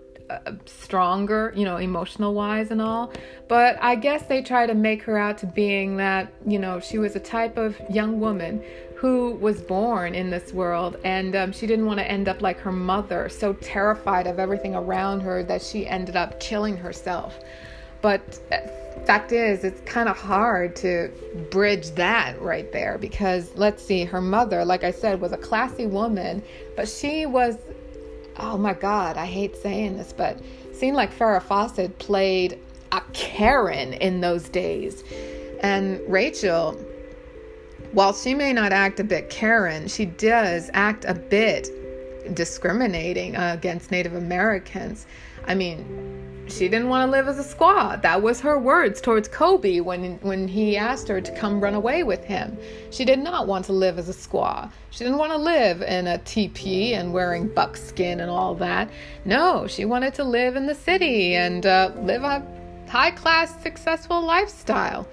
stronger, 0.66 1.52
you 1.56 1.64
know, 1.64 1.76
emotional 1.76 2.34
wise 2.34 2.70
and 2.70 2.80
all. 2.80 3.12
But 3.48 3.76
I 3.82 3.94
guess 3.94 4.22
they 4.24 4.42
try 4.42 4.66
to 4.66 4.74
make 4.74 5.02
her 5.02 5.18
out 5.18 5.38
to 5.38 5.46
being 5.46 5.96
that, 5.96 6.32
you 6.46 6.58
know, 6.58 6.80
she 6.80 6.98
was 6.98 7.16
a 7.16 7.20
type 7.20 7.56
of 7.56 7.80
young 7.90 8.20
woman 8.20 8.62
who 8.96 9.32
was 9.34 9.60
born 9.60 10.14
in 10.14 10.30
this 10.30 10.52
world 10.52 10.96
and 11.04 11.34
um, 11.34 11.52
she 11.52 11.66
didn't 11.66 11.86
want 11.86 11.98
to 11.98 12.08
end 12.08 12.28
up 12.28 12.40
like 12.40 12.58
her 12.58 12.70
mother, 12.72 13.28
so 13.28 13.52
terrified 13.54 14.26
of 14.26 14.38
everything 14.38 14.74
around 14.74 15.20
her 15.20 15.42
that 15.42 15.60
she 15.60 15.86
ended 15.86 16.16
up 16.16 16.38
killing 16.38 16.76
herself. 16.76 17.38
But 18.00 18.38
uh, 18.52 18.58
fact 19.04 19.32
is, 19.32 19.64
it's 19.64 19.80
kind 19.82 20.08
of 20.08 20.16
hard 20.16 20.76
to 20.76 21.10
bridge 21.50 21.90
that 21.92 22.40
right 22.40 22.70
there 22.72 22.96
because 22.98 23.50
let's 23.56 23.84
see, 23.84 24.04
her 24.04 24.20
mother, 24.20 24.64
like 24.64 24.84
I 24.84 24.92
said, 24.92 25.20
was 25.20 25.32
a 25.32 25.36
classy 25.36 25.86
woman, 25.86 26.42
but 26.76 26.88
she 26.88 27.26
was 27.26 27.56
oh 28.38 28.56
my 28.56 28.74
God, 28.74 29.16
I 29.16 29.26
hate 29.26 29.56
saying 29.56 29.96
this, 29.96 30.12
but 30.12 30.40
seemed 30.72 30.96
like 30.96 31.16
Farrah 31.16 31.42
Fawcett 31.42 31.98
played 31.98 32.58
a 32.92 33.00
Karen 33.12 33.92
in 33.94 34.20
those 34.20 34.48
days. 34.48 35.02
And 35.60 36.00
Rachel, 36.08 36.72
while 37.92 38.12
she 38.12 38.34
may 38.34 38.52
not 38.52 38.72
act 38.72 39.00
a 39.00 39.04
bit 39.04 39.30
Karen, 39.30 39.88
she 39.88 40.06
does 40.06 40.70
act 40.72 41.04
a 41.06 41.14
bit 41.14 41.68
discriminating 42.34 43.36
against 43.36 43.90
Native 43.90 44.14
Americans. 44.14 45.06
I 45.46 45.54
mean, 45.54 46.12
she 46.48 46.68
didn't 46.68 46.88
want 46.88 47.06
to 47.06 47.10
live 47.10 47.28
as 47.28 47.38
a 47.38 47.56
squaw. 47.56 48.00
That 48.02 48.20
was 48.20 48.40
her 48.40 48.58
words 48.58 49.00
towards 49.00 49.28
Corby 49.28 49.80
when 49.80 50.18
when 50.22 50.48
he 50.48 50.76
asked 50.76 51.08
her 51.08 51.20
to 51.20 51.36
come 51.36 51.60
run 51.60 51.74
away 51.74 52.02
with 52.02 52.24
him. 52.24 52.58
She 52.90 53.04
did 53.04 53.18
not 53.18 53.46
want 53.46 53.64
to 53.66 53.72
live 53.72 53.98
as 53.98 54.08
a 54.08 54.12
squaw. 54.12 54.70
She 54.90 55.04
didn't 55.04 55.18
want 55.18 55.32
to 55.32 55.38
live 55.38 55.82
in 55.82 56.06
a 56.06 56.18
teepee 56.18 56.94
and 56.94 57.12
wearing 57.12 57.48
buckskin 57.48 58.20
and 58.20 58.30
all 58.30 58.54
that. 58.56 58.90
No, 59.24 59.66
she 59.66 59.84
wanted 59.84 60.14
to 60.14 60.24
live 60.24 60.56
in 60.56 60.66
the 60.66 60.74
city 60.74 61.34
and 61.36 61.64
uh, 61.64 61.92
live 62.00 62.24
a 62.24 62.44
high 62.88 63.12
class, 63.12 63.60
successful 63.62 64.20
lifestyle. 64.20 65.08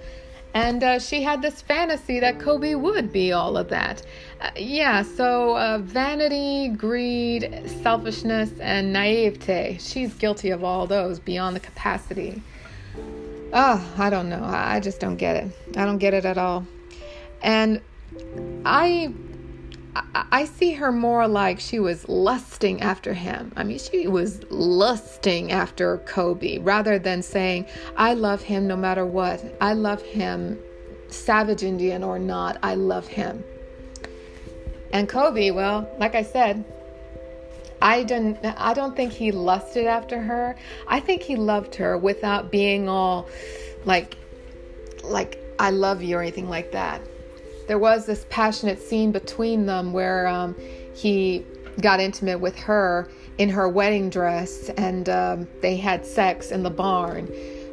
And 0.52 0.82
uh, 0.82 0.98
she 0.98 1.22
had 1.22 1.42
this 1.42 1.62
fantasy 1.62 2.18
that 2.20 2.40
Corby 2.40 2.74
would 2.74 3.12
be 3.12 3.32
all 3.32 3.56
of 3.56 3.68
that. 3.68 4.02
Uh, 4.40 4.50
yeah, 4.56 5.02
so 5.02 5.56
uh, 5.58 5.78
vanity, 5.78 6.68
greed, 6.68 7.62
selfishness, 7.82 8.50
and 8.58 8.92
naivete. 8.92 9.76
She's 9.78 10.14
guilty 10.14 10.50
of 10.50 10.64
all 10.64 10.86
those 10.86 11.18
beyond 11.20 11.56
the 11.56 11.60
capacity. 11.60 12.42
Oh, 13.52 13.94
I 13.98 14.08
don't 14.08 14.30
know. 14.30 14.42
I 14.42 14.80
just 14.80 15.00
don't 15.00 15.16
get 15.16 15.36
it. 15.36 15.52
I 15.76 15.84
don't 15.84 15.98
get 15.98 16.14
it 16.14 16.24
at 16.24 16.38
all. 16.38 16.66
And 17.42 17.80
I 18.64 19.12
I 20.14 20.44
see 20.44 20.72
her 20.74 20.92
more 20.92 21.26
like 21.26 21.58
she 21.58 21.80
was 21.80 22.08
lusting 22.08 22.80
after 22.80 23.12
him. 23.12 23.52
I 23.56 23.64
mean, 23.64 23.78
she 23.78 24.06
was 24.06 24.40
lusting 24.50 25.50
after 25.50 25.98
Corby 25.98 26.58
rather 26.60 26.98
than 26.98 27.22
saying, 27.22 27.66
I 27.96 28.14
love 28.14 28.40
him 28.40 28.68
no 28.68 28.76
matter 28.76 29.04
what. 29.04 29.44
I 29.60 29.72
love 29.72 30.00
him, 30.02 30.58
savage 31.08 31.64
Indian 31.64 32.04
or 32.04 32.20
not, 32.20 32.58
I 32.62 32.76
love 32.76 33.08
him. 33.08 33.42
And 34.92 35.08
Corby, 35.08 35.50
well, 35.50 35.88
like 35.98 36.14
I 36.14 36.22
said, 36.22 36.64
I 37.82 38.02
don't 38.02 38.38
I 38.44 38.74
don't 38.74 38.94
think 38.94 39.12
he 39.12 39.32
lusted 39.32 39.86
after 39.86 40.20
her. 40.20 40.56
I 40.86 41.00
think 41.00 41.22
he 41.22 41.36
loved 41.36 41.74
her 41.76 41.96
without 41.96 42.50
being 42.50 42.88
all 42.88 43.28
like 43.84 44.16
like 45.02 45.38
I 45.58 45.70
love 45.70 46.02
you 46.02 46.16
or 46.16 46.22
anything 46.22 46.48
like 46.48 46.72
that 46.72 47.00
there 47.70 47.78
was 47.78 48.04
this 48.04 48.26
passionate 48.30 48.82
scene 48.82 49.12
between 49.12 49.64
them 49.64 49.92
where 49.92 50.26
um, 50.26 50.56
he 50.92 51.46
got 51.80 52.00
intimate 52.00 52.40
with 52.40 52.58
her 52.58 53.08
in 53.38 53.48
her 53.48 53.68
wedding 53.68 54.10
dress 54.10 54.70
and 54.70 55.08
um, 55.08 55.46
they 55.60 55.76
had 55.76 56.04
sex 56.04 56.50
in 56.50 56.64
the 56.64 56.70
barn. 56.70 57.28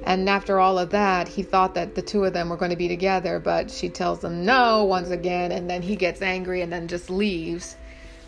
And 0.08 0.30
after 0.30 0.58
all 0.58 0.80
of 0.80 0.92
that, 0.92 1.28
he 1.28 1.44
thought 1.44 1.76
that 1.76 1.94
the 1.94 2.02
two 2.02 2.24
of 2.24 2.32
them 2.32 2.48
were 2.48 2.56
going 2.56 2.72
to 2.72 2.78
be 2.78 2.88
together, 2.88 3.40
but 3.40 3.70
she 3.70 3.90
tells 3.90 4.24
him 4.24 4.46
no 4.46 4.86
once 4.86 5.10
again, 5.10 5.52
and 5.52 5.70
then 5.70 5.82
he 5.82 5.98
gets 5.98 6.22
angry 6.22 6.62
and 6.62 6.72
then 6.72 6.88
just 6.88 7.10
leaves. 7.10 7.76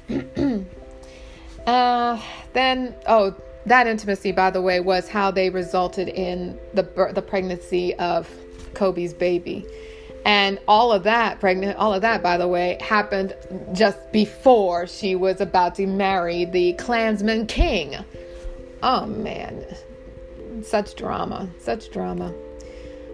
uh, 1.66 2.22
then, 2.52 2.94
oh, 3.08 3.34
that 3.66 3.88
intimacy, 3.88 4.34
by 4.34 4.50
the 4.50 4.62
way, 4.62 4.82
was 4.82 5.08
how 5.08 5.32
they 5.32 5.50
resulted 5.50 6.10
in 6.10 6.60
the 6.74 6.84
the 7.16 7.22
pregnancy 7.22 7.96
of 7.96 8.30
Corby's 8.74 9.14
baby. 9.14 9.66
And 10.26 10.60
all 10.68 10.92
of 10.92 11.04
that, 11.04 11.40
pregnant, 11.40 11.78
all 11.78 11.94
of 11.94 12.02
that, 12.02 12.22
by 12.22 12.36
the 12.36 12.48
way, 12.50 12.78
happened 12.82 13.34
just 13.72 14.00
before 14.12 14.86
she 14.86 15.16
was 15.16 15.40
about 15.40 15.76
to 15.76 15.88
marry 15.88 16.44
the 16.44 16.74
Klansman 16.74 17.48
king. 17.48 17.96
Oh 18.84 19.06
man, 19.06 19.66
such 20.66 20.96
drama, 20.96 21.50
such 21.60 21.92
drama. 21.92 22.34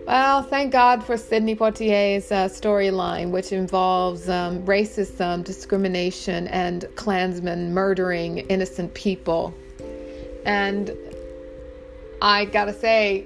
Well, 0.08 0.44
thank 0.44 0.72
God 0.72 1.04
for 1.04 1.18
Sidney 1.18 1.56
Poitier's 1.56 2.32
uh, 2.32 2.48
storyline, 2.48 3.32
which 3.32 3.52
involves 3.52 4.30
um, 4.30 4.64
racism, 4.64 5.44
discrimination, 5.44 6.48
and 6.50 6.86
Klansmen 6.96 7.74
murdering 7.74 8.38
innocent 8.38 8.94
people. 8.94 9.52
And 10.46 10.92
I 12.22 12.46
gotta 12.46 12.74
say, 12.74 13.26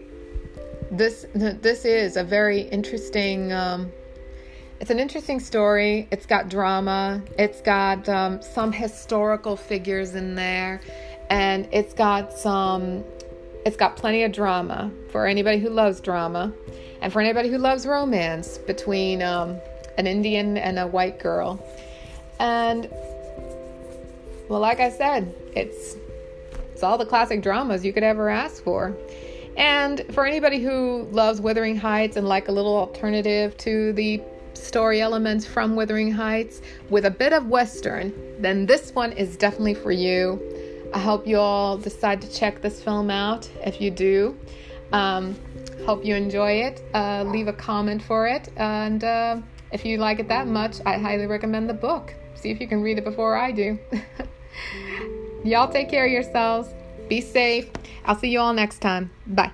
this 0.90 1.26
this 1.36 1.86
is 1.86 2.16
a 2.16 2.24
very 2.24 2.62
interesting. 2.62 3.52
Um, 3.52 3.92
it's 4.80 4.90
an 4.90 5.00
interesting 5.00 5.42
story. 5.42 6.08
It's 6.12 6.26
got 6.26 6.48
drama. 6.48 7.22
It's 7.38 7.60
got 7.60 8.08
um, 8.08 8.42
some 8.42 8.72
historical 8.72 9.58
figures 9.58 10.16
in 10.16 10.36
there, 10.36 10.80
and 11.30 11.68
it's 11.72 11.94
got 11.94 12.32
some. 12.32 13.04
It's 13.66 13.78
got 13.78 13.96
plenty 13.96 14.24
of 14.24 14.32
drama 14.32 14.92
for 15.10 15.28
anybody 15.28 15.60
who 15.60 15.70
loves 15.70 16.00
drama, 16.00 16.54
and 17.02 17.12
for 17.12 17.22
anybody 17.22 17.50
who 17.50 17.58
loves 17.58 17.86
romance 17.86 18.58
between 18.58 19.22
um, 19.22 19.58
an 19.98 20.08
Indian 20.08 20.58
and 20.58 20.80
a 20.80 20.88
white 20.88 21.20
girl. 21.20 21.60
And 22.40 22.90
well, 24.48 24.60
like 24.60 24.80
I 24.80 24.90
said, 24.90 25.34
it's 25.56 25.96
It's 26.72 26.84
all 26.84 26.98
the 26.98 27.06
classic 27.06 27.42
dramas 27.42 27.84
you 27.84 27.92
could 27.92 28.04
ever 28.04 28.30
ask 28.30 28.64
for. 28.64 28.96
And 29.58 30.06
for 30.14 30.26
anybody 30.26 30.60
who 30.64 31.10
loves 31.12 31.42
Wuthering 31.42 31.76
Heights 31.76 32.16
and 32.16 32.26
like 32.26 32.48
a 32.48 32.54
little 32.54 32.78
alternative 32.78 33.58
to 33.58 33.92
the 33.92 34.22
story 34.54 35.02
elements 35.02 35.46
from 35.46 35.76
Wuthering 35.76 36.10
Heights 36.10 36.62
with 36.90 37.06
a 37.06 37.12
bit 37.12 37.34
of 37.34 37.48
Western, 37.48 38.14
then 38.40 38.66
this 38.66 38.96
one 38.96 39.12
is 39.12 39.36
definitely 39.36 39.74
for 39.74 39.92
you. 39.92 40.40
I 40.94 41.00
hope 41.00 41.28
you 41.28 41.38
all 41.38 41.78
decide 41.78 42.22
to 42.22 42.32
check 42.32 42.62
this 42.62 42.82
film 42.82 43.10
out 43.12 43.50
if 43.64 43.80
you 43.80 43.92
do. 43.92 44.38
Um, 44.92 45.36
hope 45.86 46.04
you 46.04 46.16
enjoy 46.16 46.64
it. 46.64 46.82
Uh, 46.94 47.24
leave 47.24 47.48
a 47.48 47.54
comment 47.54 48.02
for 48.02 48.28
it. 48.28 48.50
And 48.58 49.04
uh, 49.04 49.42
if 49.72 49.86
you 49.86 49.98
like 49.98 50.20
it 50.20 50.28
that 50.30 50.48
much, 50.48 50.78
I 50.86 50.98
highly 50.98 51.28
recommend 51.28 51.70
the 51.70 51.74
book. 51.74 52.14
See 52.36 52.50
if 52.50 52.60
you 52.60 52.68
can 52.68 52.82
read 52.82 52.98
it 52.98 53.04
before 53.04 53.38
I 53.38 53.52
do. 53.52 53.78
Y'all 55.44 55.72
take 55.72 55.90
care 55.90 56.06
of 56.06 56.12
yourselves. 56.12 56.70
Be 57.08 57.22
safe. 57.22 57.70
I'll 58.06 58.16
see 58.16 58.30
you 58.30 58.40
all 58.40 58.54
next 58.54 58.80
time. 58.80 59.12
Bye. 59.28 59.52